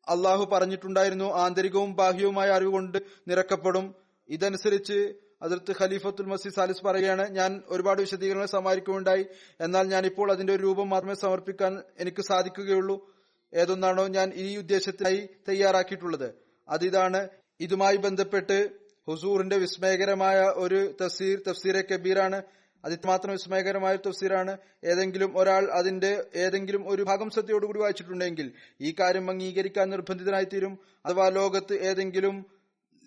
[0.09, 2.99] അള്ളാഹു പറഞ്ഞിട്ടുണ്ടായിരുന്നു ആന്തരികവും ബാഹ്യവുമായ അറിവുകൊണ്ട്
[3.29, 3.95] നിരക്കപ്പെടും.
[4.29, 9.27] ഇതനുസരിച്ച് അതിർത്ത് ഖലീഫത്തുൽ മസീദ് സാലിസ് പറയുകയാണ് ഞാൻ ഒരുപാട് വിശദീകരണങ്ങൾ സമാഹരിക്കുകയുണ്ടായി
[9.61, 13.20] എന്നാൽ ഞാൻ ഇപ്പോൾ അതിന്റെ ഒരു രൂപം മാത്രമേ സമർപ്പിക്കാൻ എനിക്ക് സാധിക്കുകയുള്ളൂ.
[13.55, 16.29] ഏതൊന്നാണോ ഞാൻ ഈ ഉദ്ദേശത്തിനായി തയ്യാറാക്കിയിട്ടുള്ളത്.
[16.69, 17.29] അതിതാണ്
[17.61, 18.71] ഇതുമായി ബന്ധപ്പെട്ട്
[19.09, 22.43] ഹുസൂറിന്റെ വിസ്മയകരമായ ഒരു തഫ്സീർ തഫ്സീറെ കബീറാണ്.
[22.85, 24.57] അത് മാത്രം വിസ്മയകരമായ ഒരു തഫ്സീറാണ്.
[24.85, 31.75] ഏതെങ്കിലും ഒരാൾ അതിന്റെ ഏതെങ്കിലും ഒരു ഭാഗം ശ്രദ്ധയോടുകൂടി വായിച്ചിട്ടുണ്ടെങ്കിൽ ഈ കാര്യം അംഗീകരിക്കാൻ നിർബന്ധിതനായി തീരും അഥവാ ലോകത്ത്
[31.75, 32.45] ഏതെങ്കിലും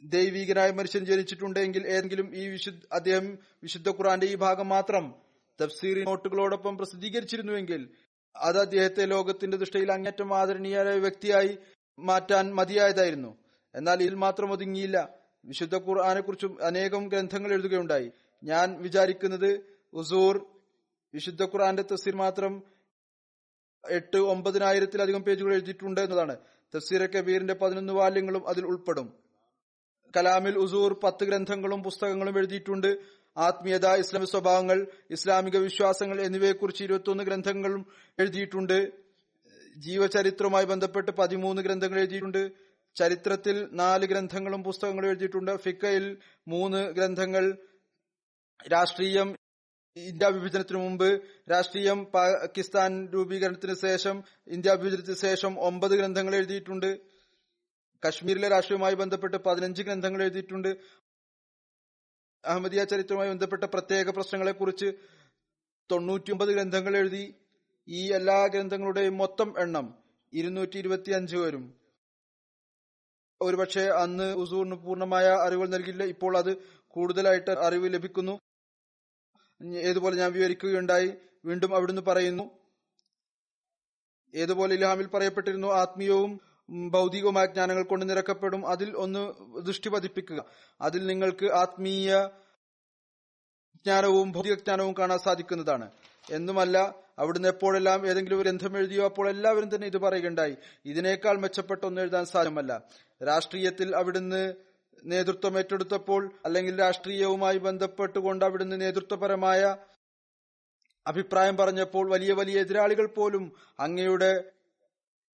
[0.03, 5.15] ദൈവികനായ മനുഷ്യൻ ജനിച്ചിട്ടുണ്ടെങ്കിൽ ഏതെങ്കിലും ഈ വിശുദ്ധ അദ്ദേഹം വിശുദ്ധ ഖുറാന്റെ ഈ ഭാഗം മാത്രം
[5.59, 7.81] തഫ്സീർ നോട്ടുകളോടൊപ്പം പ്രസിദ്ധീകരിച്ചിരുന്നുവെങ്കിൽ
[8.35, 11.57] അത് അദ്ദേഹത്തെ ലോകത്തിന്റെ ദൃഷ്ടിയിൽ അങ്ങേറ്റം ആദരണീയരായ വ്യക്തിയായി
[11.99, 13.37] മാറ്റാൻ മതിയായതായിരുന്നു.
[13.75, 15.15] എന്നാൽ ഇതിൽ മാത്രം ഒതുങ്ങിയില്ല.
[15.45, 18.11] വിശുദ്ധ ഖുർആാനെ കുറിച്ചും അനേകം ഗ്രന്ഥങ്ങൾ എഴുതുകയുണ്ടായി.
[18.43, 20.45] ഞാൻ വിചാരിക്കുന്നത് ഉസൂർ
[21.13, 22.63] വിശുദ്ധ ഖുർആന്റെ തഫ്സീർ മാത്രം
[23.89, 26.37] എട്ട് ഒമ്പതിനായിരത്തിലധികം പേജുകൾ എഴുതിയിട്ടുണ്ട് എന്നതാണ്.
[26.75, 29.13] തഫ്സീർ കബീറിന്റെ പതിനൊന്ന് വാല്യങ്ങളും അതിൽ ഉൾപ്പെടും.
[30.17, 33.22] കലാമിൽ ഉസൂർ പത്ത് ഗ്രന്ഥങ്ങളും പുസ്തകങ്ങളും എഴുതിയിട്ടുണ്ട്.
[33.37, 37.85] ആത്മീയത ഇസ്ലാമിക സ്വഭാവങ്ങൾ ഇസ്ലാമിക വിശ്വാസങ്ങൾ എന്നിവയെക്കുറിച്ച് ഇരുപത്തിയൊന്ന് ഗ്രന്ഥങ്ങളും
[38.19, 38.91] എഴുതിയിട്ടുണ്ട്.
[39.77, 42.51] ജീവചരിത്രവുമായി ബന്ധപ്പെട്ട് പതിമൂന്ന് ഗ്രന്ഥങ്ങൾ എഴുതിയിട്ടുണ്ട്.
[42.95, 45.57] ചരിത്രത്തിൽ നാല് ഗ്രന്ഥങ്ങളും പുസ്തകങ്ങളും എഴുതിയിട്ടുണ്ട്.
[45.57, 46.17] ഫിക്കയിൽ
[46.47, 47.57] മൂന്ന് ഗ്രന്ഥങ്ങൾ.
[48.71, 49.35] രാഷ്ട്രീയം
[49.97, 51.21] ഇന്ത്യ വിഭജനത്തിനു മുമ്പ്
[51.51, 56.99] രാഷ്ട്രീയം പാകിസ്ഥാൻ രൂപീകരണത്തിന് ശേഷം ഇന്ത്യ വിഭജനത്തിന് ശേഷം ഒമ്പത് ഗ്രന്ഥങ്ങൾ എഴുതിയിട്ടുണ്ട്.
[58.07, 60.77] കശ്മീരിലെ രാഷ്ട്രീയവുമായി ബന്ധപ്പെട്ട് പതിനഞ്ച് ഗ്രന്ഥങ്ങൾ എഴുതിയിട്ടുണ്ട്.
[62.43, 64.89] അഹമ്മദിയ ചരിത്രവുമായി ബന്ധപ്പെട്ട പ്രത്യേക പ്രശ്നങ്ങളെക്കുറിച്ച്
[65.91, 67.23] തൊണ്ണൂറ്റിയൊമ്പത് ഗ്രന്ഥങ്ങൾ എഴുതി
[67.87, 69.85] ഈ എല്ലാ ഗ്രന്ഥങ്ങളുടെയും മൊത്തം എണ്ണം
[70.33, 71.63] ഇരുന്നൂറ്റി ഇരുപത്തി അഞ്ച് വരും.
[73.41, 76.51] ഒരുപക്ഷെ അന്ന് ഉസൂറിന് പൂർണമായ അറിവുകൾ നൽകില്ല ഇപ്പോൾ അത്
[76.87, 78.35] കൂടുതലായിട്ട് അറിവ് ലഭിക്കുന്നു.
[79.89, 81.09] ഏതുപോലെ ഞാൻ വിവരിക്കുകയുണ്ടായി.
[81.45, 82.45] വീണ്ടും അവിടുന്ന് പറയുന്നു
[84.33, 86.31] ഏതുപോലെ ഇൽഹാമിൽ പറയപ്പെട്ടിരുന്നു ആത്മീയവും
[86.69, 88.67] ഭൗതികവുമായ ജ്ഞാനങ്ങൾ കൊണ്ട് നിരക്കപ്പെടും.
[88.67, 90.45] അതിൽ ഒന്ന് ദൃഷ്ടി പതിപ്പിക്കുക.
[90.81, 92.29] അതിൽ നിങ്ങൾക്ക് ആത്മീയ
[93.75, 95.91] ജ്ഞാനവും ഭൗതിക ജ്ഞാനവും കാണാൻ സാധിക്കുന്നതാണ്.
[96.31, 100.55] എന്നുമല്ല അവിടുന്ന് എപ്പോഴെല്ലാം ഏതെങ്കിലും ഒരു ഗ്രന്ഥം എഴുതിയോ അപ്പോൾ എല്ലാവരും തന്നെ ഇത് പറയുകയുണ്ടായി.
[100.85, 102.83] ഇതിനേക്കാൾ മെച്ചപ്പെട്ട ഒന്നും എഴുതാൻ സാധ്യമല്ല.
[103.27, 104.53] രാഷ്ട്രീയത്തിൽ അവിടുന്ന്
[105.05, 109.75] നേതൃത്വം ഏറ്റെടുത്തപ്പോൾ അല്ലെങ്കിൽ രാഷ്ട്രീയവുമായി ബന്ധപ്പെട്ടുകൊണ്ട് അവിടുന്ന് നേതൃത്വപരമായ
[111.07, 114.43] അഭിപ്രായം പറഞ്ഞപ്പോൾ വലിയ വലിയ എതിരാളികൾ പോലും അങ്ങയുടെ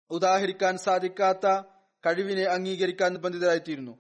[0.09, 1.61] ഉദാഹരിക്കാൻ സാധിക്കാത്ത
[2.05, 3.97] കഴിവിനെ അംഗീകരിക്കാൻ നിർബന്ധിതരായിത്തീരുന്നു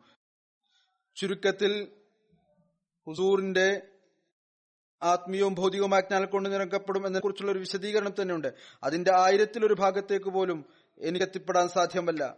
[1.15, 1.91] ചുരുക്കത്തിൽ
[3.07, 3.81] ഹുസൂറിന്റെ
[5.03, 8.53] ആത്മീയവും ഭൗതികവുമായ ജ്ഞാനം കൊണ്ട് നിറക്കപ്പെടും എന്നതിനെക്കുറിച്ചുള്ള ഒരു വിശദീകരണം തന്നെയുണ്ട്.
[8.83, 10.65] അതിന്റെ ആയിരത്തിലൊരു ഭാഗത്തേക്ക് പോലും
[10.99, 12.37] എനിക്ക് എത്തിപ്പെടാൻ സാധ്യമല്ല.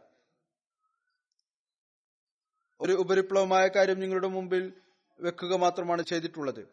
[2.81, 4.73] ഒരു ഉപരിപ്ലവമായ കാര്യം നിങ്ങളുടെ മുമ്പിൽ
[5.19, 6.67] വെക്കുക മാത്രമാണ് ചെയ്തിട്ടുള്ളത്.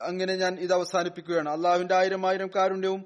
[0.00, 1.48] അങ്ങനെ ഞാൻ ഇത് അവസാനിപ്പിക്കുകയാണ്.
[1.48, 3.04] അള്ളാഹുവിന്റെ ആയിരം ആയിരം കാരുണ്യവും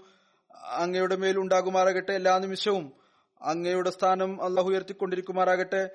[0.53, 2.12] അങ്ങയുടെ മേൽ ഉണ്ടാകുമാറാകട്ടെ.
[2.12, 3.01] എല്ലാ നിമിഷവും
[3.43, 5.90] അങ്ങയുടെ സ്ഥാനം അള്ളാഹു ഉയർത്തിക്കൊണ്ടിരിക്കുമാറാകട്ടെ.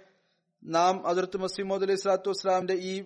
[0.64, 3.04] നാം അതിർത്ത് മസീമോദ് അലൈഹി സ്വലാത്തു വസ്സലാമിന്റെ ഈ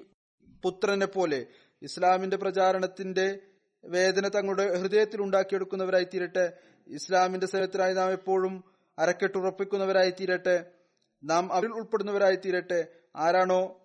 [0.64, 1.46] പുത്രനെ പോലെ
[1.82, 3.40] ഇസ്ലാമിന്റെ പ്രചാരണത്തിന്റെ
[3.86, 6.54] വേദന തങ്ങളുടെ ഹൃദയത്തിൽ ഉണ്ടാക്കിയെടുക്കുന്നവരായി തീരട്ടെ
[6.88, 8.64] ഇസ്ലാമിന്റെ സേവനത്തിനായി നാം എപ്പോഴും
[9.00, 10.66] അരക്കെട്ടുറപ്പിക്കുന്നവരായി തീരട്ടെ
[11.24, 13.80] നാം അവരിൽ ഉൾപ്പെടുന്നവരായി തീരട്ടെ ആരാണോ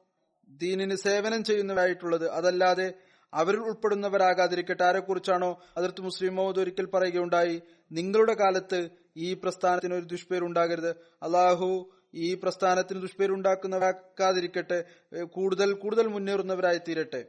[0.49, 2.95] ദീനിന് സേവനം ചെയ്യുന്നവരായിട്ടുള്ളത് അതല്ലാതെ
[3.35, 4.85] അവരിൽ ഉൾപ്പെടുന്നവരാകാതിരിക്കട്ടെ.
[4.85, 7.63] ആരെക്കുറിച്ചാണോ അതിർത്ത് മുസ്ലിം മൗദ് ഒരിക്കൽ പറയുകയുണ്ടായി?
[7.93, 10.91] നിങ്ങളുടെ കാലത്ത് ഈ പ്രസ്ഥാനത്തിന് ഒരു ദുഷ്പേരുണ്ടാകരുത്.
[11.23, 14.85] അള്ളാഹു ഈ പ്രസ്ഥാനത്തിന് ദുഷ്പേരുണ്ടാക്കുന്നവരാക്കാതിരിക്കട്ടെ
[15.25, 17.27] കൂടുതൽ കൂടുതൽ മുന്നേറുന്നവരായി തീരട്ടെ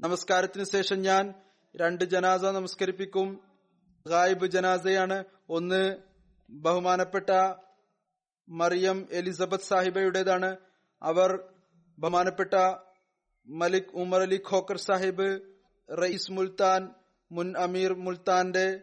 [0.00, 1.34] നമസ്കാരത്തിന് ശേഷം ഞാൻ
[1.76, 3.40] രണ്ട് ജനാസ നമസ്കരിപ്പിക്കും.
[4.06, 5.24] ഗായിബ് ജനാസയാണ്.
[5.48, 5.96] ഒന്ന്
[6.50, 7.30] ബഹുമാനപ്പെട്ട
[8.48, 10.56] മറിയം എലിസബത്ത് സാഹിബയുടേതാണ്.
[11.02, 11.30] അവർ
[11.98, 12.54] ബഹുമാനപ്പെട്ട
[13.48, 15.40] മലിക് ഉമർ അലി ഖോക്കർ സാഹിബ്
[16.02, 16.88] റയിസ് മുൽത്താൻ
[17.32, 18.80] മുൻ അമീർ മുൽത്താന്റെ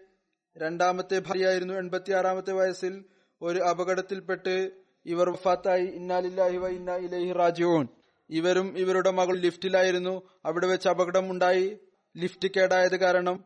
[0.58, 3.06] രണ്ടാമത്തെ ഭാര്യയായിരുന്നു എൺപത്തിയാറാമത്തെ വയസ്സിൽ.
[3.41, 4.72] ഒരു അപകടത്തിൽപ്പെട്ട്
[5.06, 5.86] ഇവർ വഫാത്തായി.
[5.86, 7.88] ഇന്നാലില്ലാഹി വ ഇന്നാ ഇലൈഹി റാജിഊൻ.
[8.30, 10.30] ഇവരും ഇവരുടെ മകൾ ലിഫ്റ്റിലായിരുന്നു.
[10.45, 11.78] അവിടെ വെച്ച് അപകടം ഉണ്ടായി
[12.18, 13.43] ലിഫ്റ്റ് കേടായത് കാരണം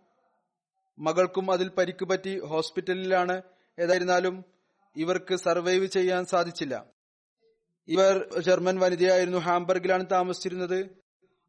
[0.99, 2.39] മകൾക്കും അതിൽ പരിക്ക് പറ്റി.
[2.39, 3.41] ഹോസ്പിറ്റലിലാണ്.
[3.79, 4.45] ഏതായിരുന്നാലും
[4.95, 6.85] ഇവർക്ക് സർവൈവ് ചെയ്യാൻ സാധിച്ചില്ല.
[7.87, 9.37] ഇവർ ജർമ്മൻ വനിതയായിരുന്നു.
[9.37, 10.79] ഹാംബർഗിലാണ് താമസിച്ചിരുന്നത്.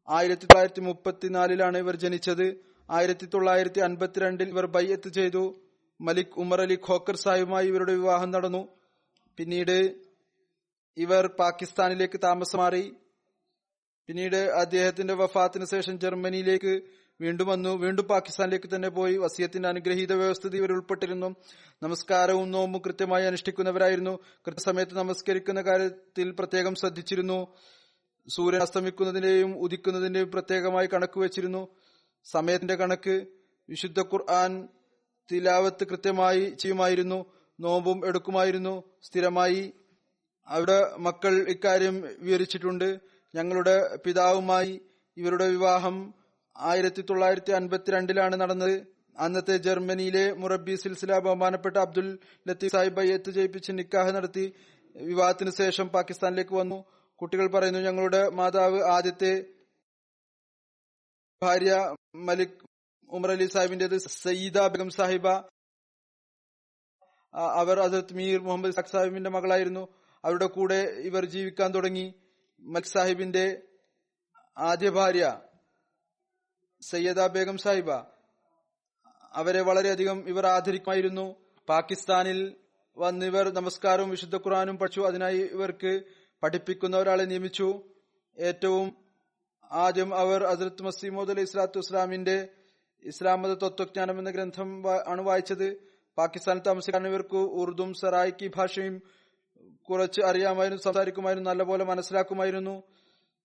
[0.09, 2.68] ആയിരത്തി തൊള്ളായിരത്തി മുപ്പത്തിനാലിലാണ് ഇവർ ജനിച്ചത്.
[2.91, 5.59] ആയിരത്തി തൊള്ളായിരത്തി അൻപത്തിരണ്ടിൽ ഇവർ ബയ്യത്ത് ചെയ്തു.
[6.01, 8.67] മലിക് ഉമർ അലി ഖോക്കർ സാഹിബുമായി ഇവരുടെ വിവാഹം നടന്നു.
[9.37, 9.95] പിന്നീട്
[10.97, 12.93] ഇവർ പാകിസ്ഥാനിലേക്ക് താമസം മാറി
[14.07, 16.81] പിന്നീട് അദ്ദേഹത്തിന്റെ വഫാത്തിന് ശേഷം ജർമ്മനിയിലേക്ക്
[17.21, 17.69] വീണ്ടും വന്നു.
[17.69, 19.17] വീണ്ടും പാകിസ്ഥാനിലേക്ക് തന്നെ പോയി.
[19.17, 21.35] വസിയത്തിന്റെ അനുഗ്രഹീത വ്യവസ്ഥിതി ഇവർ ഉൾപ്പെട്ടിരുന്നു.
[21.83, 24.19] നമസ്കാരവും നോമ്പും കൃത്യമായി അനുഷ്ഠിക്കുന്നവരായിരുന്നു.
[24.47, 27.47] കൃത്യസമയത്ത് നമസ്കരിക്കുന്ന കാര്യത്തിൽ പ്രത്യേകം ശ്രദ്ധിച്ചിരുന്നു.
[28.27, 31.67] സൂര്യൻ അസ്തമിക്കുന്നതിന്റെയും ഉദിക്കുന്നതിന്റെയും പ്രത്യേകമായി കണക്ക് വെച്ചിരുന്നു
[32.25, 33.25] സമയത്തിന്റെ കണക്ക്
[33.69, 34.67] വിശുദ്ധ ഖുർആൻ
[35.31, 37.25] തിലാവത്ത് കൃത്യമായി ചെയ്യുമായിരുന്നു
[37.59, 39.73] നോമ്പും എടുക്കുമായിരുന്നു സ്ഥിരമായി.
[40.47, 42.99] അവിടെ മക്കൾ ഇക്കാര്യം വിവരിച്ചിട്ടുണ്ട്.
[43.35, 44.81] ഞങ്ങളുടെ പിതാവുമായി
[45.17, 46.13] ഇവരുടെ വിവാഹം
[46.57, 48.85] ആയിരത്തി തൊള്ളായിരത്തി അൻപത്തിരണ്ടിലാണ് നടന്നത്.
[49.17, 54.53] അന്നത്തെ ജർമ്മനിയിലെ മുറബി സിൽസില ബഹുമാനപ്പെട്ട അബ്ദുൽ ലത്തീഫ് സാഹിബ് എത്ത് ജയിപ്പിച്ച് നിക്കാഹ് നടത്തി
[54.95, 56.85] വിവാഹത്തിന് ശേഷം പാകിസ്ഥാനിലേക്ക് വന്നു.
[57.15, 59.45] കുട്ടികൾ പറയുന്നു ഞങ്ങളുടെ മാതാവ് ആദ്യത്തെ
[61.43, 62.57] ഭാര്യ മലിക്
[63.09, 65.27] ഉമർ അലി സാഹിബിന്റേത് സയ്യിദ ബഗം സാഹിബ.
[67.33, 69.87] അവർ ഹസരത് മീർ മുഹമ്മദ് സഖ് സാഹിബിന്റെ മകളായിരുന്നു.
[70.25, 70.79] അവരുടെ കൂടെ
[71.09, 72.13] ഇവർ ജീവിക്കാൻ തുടങ്ങി.
[72.59, 73.61] മലിക് സാഹിബിന്റെ
[74.57, 75.41] ആദ്യ ഭാര്യ
[76.81, 77.91] സയ്യദ ബേഗം സാഹിബ.
[79.33, 81.35] അവരെ വളരെയധികം ഇവർ ആദരിക്കുമായിരുന്നു.
[81.69, 82.55] പാകിസ്ഥാനിൽ
[82.97, 85.01] വന്ന് ഇവർ നമസ്കാരവും വിശുദ്ധ ഖുറാനും പഠിച്ചു.
[85.01, 86.03] അതിനായി ഇവർക്ക്
[86.43, 87.83] പഠിപ്പിക്കുന്ന ഒരാളെ നിയമിച്ചു.
[88.37, 89.08] ഏറ്റവും
[89.71, 92.47] ആദ്യം അവർ അസരത്ത് മസീമോദ് അലൈഹി സ്വലാത്തു വസ്ലാമിന്റെ
[93.05, 94.69] ഇസ്ലാം മത തത്വജ്ഞാനം എന്ന ഗ്രന്ഥം
[95.07, 95.77] ആണ് വായിച്ചത്.
[96.17, 99.01] പാകിസ്ഥാനിൽ താമസിക്കാൻ ഇവർക്ക് ഉറുദും സറായിക്കി ഭാഷയും
[99.89, 102.83] കുറച്ച് അറിയാമായിരുന്നു സംസാരിക്കുമായിരുന്നു നല്ലപോലെ മനസ്സിലാക്കുമായിരുന്നു.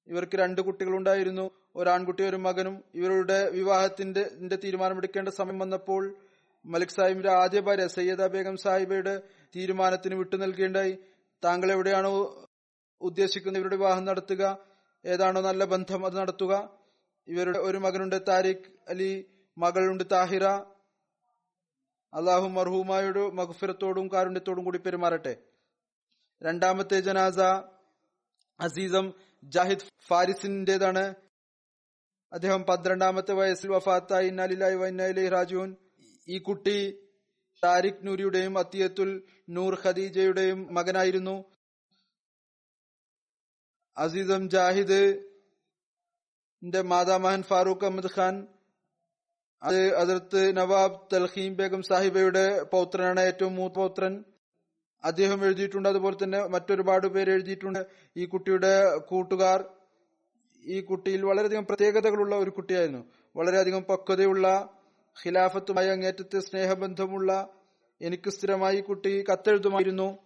[0.08, 1.50] ഇവർക്ക് രണ്ട് കുട്ടികളുണ്ടായിരുന്നു.
[1.76, 2.84] ഒരാൺകുട്ടി ഒരു മകനും.
[2.94, 6.16] ഇവരുടെ വിവാഹത്തിന്റെ തീരുമാനമെടുക്കേണ്ട സമയം വന്നപ്പോൾ
[6.64, 9.22] മലിക് സാഹിബിന്റെ ആദ്യ ഭാര്യ സയ്യദ ബേഗം സാഹിബയുടെ
[9.56, 10.98] തീരുമാനത്തിന് വിട്ടു നൽകേണ്ടായി
[11.44, 12.12] താങ്കൾ എവിടെയാണോ
[13.00, 14.73] ഉദ്ദേശിക്കുന്നത് ഇവരുടെ വിവാഹം നടത്തുക.
[15.06, 16.78] ഏതാണോ നല്ല ബന്ധം അത് നടത്തുക.
[17.28, 19.26] ഇവരുടെ ഒരു മകനുണ്ട് താരിഖ് അലി
[19.58, 20.44] മകളുണ്ട് താഹിറ.
[22.14, 25.36] അള്ളാഹു മർഹൂമായോട് മഹഫിറത്തോടും കാരുണ്യത്തോടും കൂടി പെരുമാറട്ടെ.
[26.42, 27.38] രണ്ടാമത്തെ ജനാസ
[28.60, 29.12] അസീസം
[29.44, 31.14] ജാഹിദ് ഫാരിസിന്റേതാണ്.
[32.32, 34.26] അദ്ദേഹം പന്ത്രണ്ടാമത്തെ വയസ്സിൽ വഫാത്തായി.
[34.26, 35.76] ഇന്നാലിലായി വൈനാലി രാജുൻ
[36.28, 37.08] ഈ കുട്ടി
[37.64, 41.53] താരിഖ് നൂരിയുടെയും അത്തിയത്തുൽ നൂർ ഖദീജയുടെയും മകനായിരുന്നു.
[43.96, 45.22] അസീസം ജാഹിദ്
[46.84, 48.46] മാതാമഹൻ ഫാറൂഖ് അഹമ്മദ് ഖാൻ
[49.62, 54.24] അത് അതിർത്ത് നവാബ് തൽഹീം ബേഗം സാഹിബയുടെ പൗത്രനാണ് ഏറ്റവും മൂത്ത പൗത്രൻ.
[55.04, 57.86] അദ്ദേഹം എഴുതിയിട്ടുണ്ട് അതുപോലെ തന്നെ മറ്റൊരുപാട് പേര് എഴുതിയിട്ടുണ്ട്.
[58.16, 59.64] ഈ കുട്ടിയുടെ കൂട്ടുകാർ
[60.64, 63.12] ഈ കുട്ടിയിൽ വളരെയധികം പ്രത്യേകതകളുള്ള ഒരു കുട്ടിയായിരുന്നു.
[63.36, 64.68] വളരെയധികം പക്വതയുള്ള
[65.26, 67.48] ഖിലാഫത്തുമായി അങ്ങേറ്റത്തെ സ്നേഹബന്ധമുള്ള
[68.00, 70.23] എനിക്ക് സ്ഥിരമായി കുട്ടി കത്തെഴുതുമായിരുന്നു.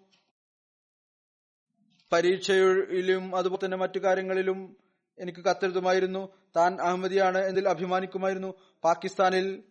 [2.12, 4.76] പരീക്ഷയിലും അതുപോലെ തന്നെ മറ്റു കാര്യങ്ങളിലും
[5.18, 6.28] എനിക്ക് കത്തെഴുതുമായിരുന്നു.
[6.56, 8.54] താൻ അഹമ്മദിയാണ് എന്നതിൽ അഭിമാനിക്കുമായിരുന്നു.
[8.84, 9.64] പാകിസ്ഥാനിൽ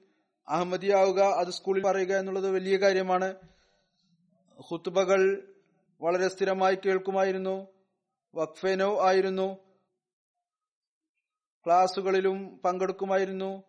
[0.48, 3.36] അഹമ്മദിയാവുക അത് സ്കൂളിൽ പറയുക എന്നുള്ളത് വലിയ കാര്യമാണ്.
[4.68, 5.54] ഹുത്തുബകൾ
[6.02, 7.68] വളരെ സ്ഥിരമായി കേൾക്കുമായിരുന്നു.
[8.36, 9.58] വഖഫേനോ ആയിരുന്നു.
[11.66, 13.64] ക്ലാസുകളിലും പങ്കെടുക്കുമായിരുന്നു.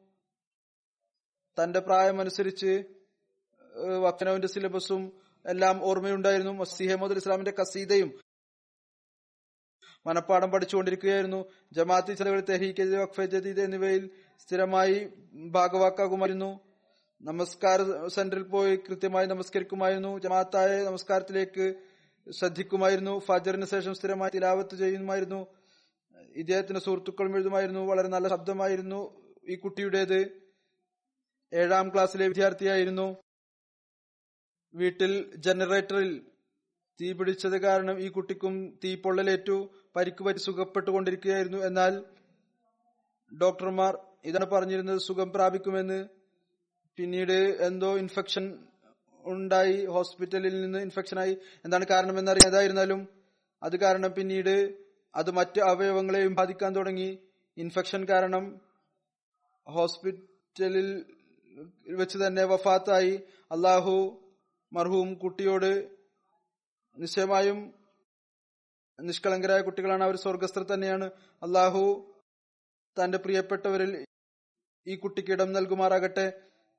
[1.62, 5.12] തന്റെ പ്രായമനുസരിച്ച് ഏഹ് സിലബസും
[5.46, 6.52] എല്ലാം ഓർമ്മയുണ്ടായിരുന്നു.
[6.52, 8.27] മസിഹമ്മദ് ഇസ്ലാമിന്റെ കസീദയും
[10.06, 11.44] മനപ്പാഠം പഠിച്ചുകൊണ്ടിരിക്കുകയായിരുന്നു.
[11.72, 16.60] ജമാഅത്തി ചെലവിൽ തെഹീക്ക് വഖഫെ ജദീദ് എന്നിവയിൽ സ്ഥിരമായി ഭാഗവാക്കാകുമായിരുന്നു.
[17.22, 20.18] നമസ്കാര സെന്ററിൽ പോയി കൃത്യമായി നമസ്കരിക്കുമായിരുന്നു.
[20.18, 21.74] ജമാഅത്തായ നമസ്കാരത്തിലേക്ക്
[22.30, 23.18] ശ്രദ്ധിക്കുമായിരുന്നു.
[23.18, 25.46] ഫജറിന് ശേഷം സ്ഥിരമായി തിലാവത്ത് ചെയ്യുമായിരുന്നു.
[26.36, 27.80] ഇദ്ദേഹത്തിന്റെ സുഹൃത്തുക്കളും എഴുതുമായിരുന്നു.
[27.80, 29.00] വളരെ നല്ല ശബ്ദമായിരുന്നു
[29.48, 30.48] ഈ കുട്ടിയുടേത്.
[31.54, 33.16] ഏഴാം ക്ലാസ്സിലെ വിദ്യാർത്ഥിയായിരുന്നു.
[34.74, 36.26] വീട്ടിൽ ജനറേറ്ററിൽ
[37.00, 41.58] തീ പിടിച്ചത് കാരണം ഈ കുട്ടിക്കും തീ പൊള്ളലേറ്റു പരിക്ക് പറ്റി സുഖപ്പെട്ടുകൊണ്ടിരിക്കുകയായിരുന്നു.
[41.58, 42.04] എന്നാൽ
[43.40, 46.08] ഡോക്ടർമാർ ഇതാണ് പറഞ്ഞിരുന്നത് സുഖം പ്രാപിക്കുമെന്ന്.
[46.96, 48.58] പിന്നീട് എന്തോ ഇൻഫെക്ഷൻ
[49.24, 53.08] ഉണ്ടായി ഹോസ്പിറ്റലിൽ നിന്ന് ഇൻഫെക്ഷനായി എന്താണ് കാരണമെന്ന് അറിയാതായിരുന്നാലും
[53.62, 54.74] അത് കാരണം പിന്നീട്
[55.14, 57.18] അത് മറ്റ് അവയവങ്ങളെയും ബാധിക്കാൻ തുടങ്ങി.
[57.56, 58.60] ഇൻഫെക്ഷൻ കാരണം
[59.66, 60.88] ഹോസ്പിറ്റലിൽ
[61.88, 63.14] വെച്ച് തന്നെ വഫാത്തായി.
[63.52, 63.94] അള്ളാഹു
[64.72, 65.97] മർഹൂം കുട്ടിയോട്
[66.98, 67.74] നിശ്ചയമായും
[69.00, 70.16] നിഷ്കളങ്കരായ കുട്ടികളാണ് അവർ.
[70.16, 71.10] സ്വർഗസ്ഥർ തന്നെയാണ്.
[71.42, 72.12] അള്ളാഹു
[73.04, 74.04] തന്റെ പ്രിയപ്പെട്ടവരിൽ
[74.86, 76.32] ഈ കുട്ടിക്ക് ഇടം നൽകുമാറാകട്ടെ.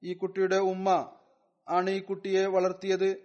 [0.03, 1.19] ഈ കുട്ടിയുടെ ഉമ്മ
[1.69, 3.15] ആണ് ഈ കുട്ടിയെ വളർത്തിയത്.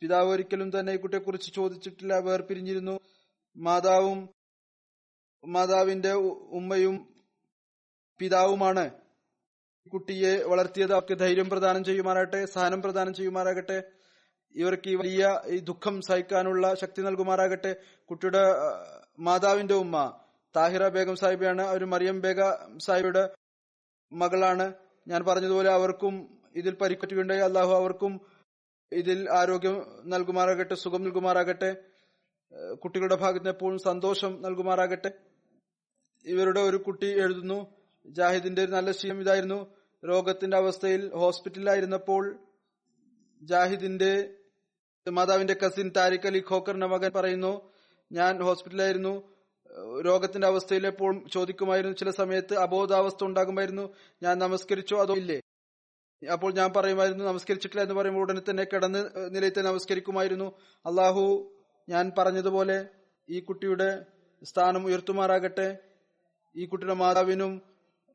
[0.00, 2.18] പിതാവ് ഒരിക്കലും തന്നെ ഈ കുട്ടിയെ കുറിച്ച് ചോദിച്ചിട്ടില്ല.
[2.18, 2.98] വേർപിരിഞ്ഞിരുന്നു.
[3.56, 4.28] മാതാവും
[5.46, 7.14] മാതാവിന്റെ ഉമ്മയും
[8.18, 8.90] പിതാവുമാണ്
[9.92, 10.92] കുട്ടിയെ വളർത്തിയത്.
[10.92, 13.82] അവർക്ക് ധൈര്യം പ്രദാനം ചെയ്യുമാറാകട്ടെ സഹനം പ്രദാനം ചെയ്യുമാറാകട്ടെ.
[14.54, 17.76] ഇവർക്ക് ഈ വലിയ ഈ ദുഃഖം സഹിക്കാനുള്ള ശക്തി നൽകുമാറാകട്ടെ.
[18.10, 18.42] കുട്ടിയുടെ
[19.18, 20.20] മാതാവിന്റെ ഉമ്മ
[20.56, 21.62] താഹിറ ബേഗം സാഹിബയാണ്.
[21.62, 22.40] അവർ മറിയം ബേഗ
[22.76, 23.28] സാഹിബയുടെ
[24.12, 24.72] മകളാണ്.
[25.08, 28.20] ഞാൻ പറഞ്ഞതുപോലെ അവർക്കും ഇതിൽ പരിക്കറ്റുകയുണ്ടായി അള്ളാഹു അവർക്കും
[28.92, 31.76] ഇതിൽ ആരോഗ്യം നൽകുമാറാകട്ടെ സുഖം നൽകുമാറാകട്ടെ.
[32.74, 35.12] കുട്ടികളുടെ ഭാഗത്തിന് എപ്പോഴും സന്തോഷം നൽകുമാറാകട്ടെ.
[36.24, 37.66] ഇവരുടെ ഒരു കുട്ടി എഴുതുന്നു.
[38.06, 39.74] ജാഹിദിന്റെ ഒരു നല്ല ശീലം ഇതായിരുന്നു.
[40.06, 42.38] രോഗത്തിന്റെ അവസ്ഥയിൽ ഹോസ്പിറ്റലിലായിരുന്നപ്പോൾ
[43.42, 44.34] ജാഹിദിന്റെ
[45.12, 47.72] മാതാവിന്റെ കസിൻ താരിഖ് അലി ഖോക്കറിന്റെ മകൻ പറയുന്നു
[48.12, 49.22] ഞാൻ ഹോസ്പിറ്റലായിരുന്നു
[50.00, 51.96] രോഗത്തിന്റെ അവസ്ഥയിൽ എപ്പോഴും ചോദിക്കുമായിരുന്നു.
[51.96, 53.94] ചില സമയത്ത് അബോധാവസ്ഥ ഉണ്ടാകുമായിരുന്നു.
[54.22, 55.40] ഞാൻ നമസ്കരിച്ചോ അതോ ഇല്ലേ?
[56.32, 60.52] അപ്പോൾ ഞാൻ പറയുമായിരുന്നു നമസ്കരിച്ചിട്ടില്ല എന്ന് പറയുമ്പോൾ ഉടനെ തന്നെ കിടന്ന് നിലയത്തെ നമസ്കരിക്കുമായിരുന്നു.
[60.86, 61.54] അള്ളാഹു
[61.88, 62.86] ഞാൻ പറഞ്ഞതുപോലെ
[63.30, 64.06] ഈ കുട്ടിയുടെ
[64.44, 65.78] സ്ഥാനം ഉയർത്തുമാറാകട്ടെ.
[66.56, 67.62] ഈ കുട്ടിയുടെ മാതാവിനും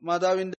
[0.02, 0.59] മാതാവിന്റെ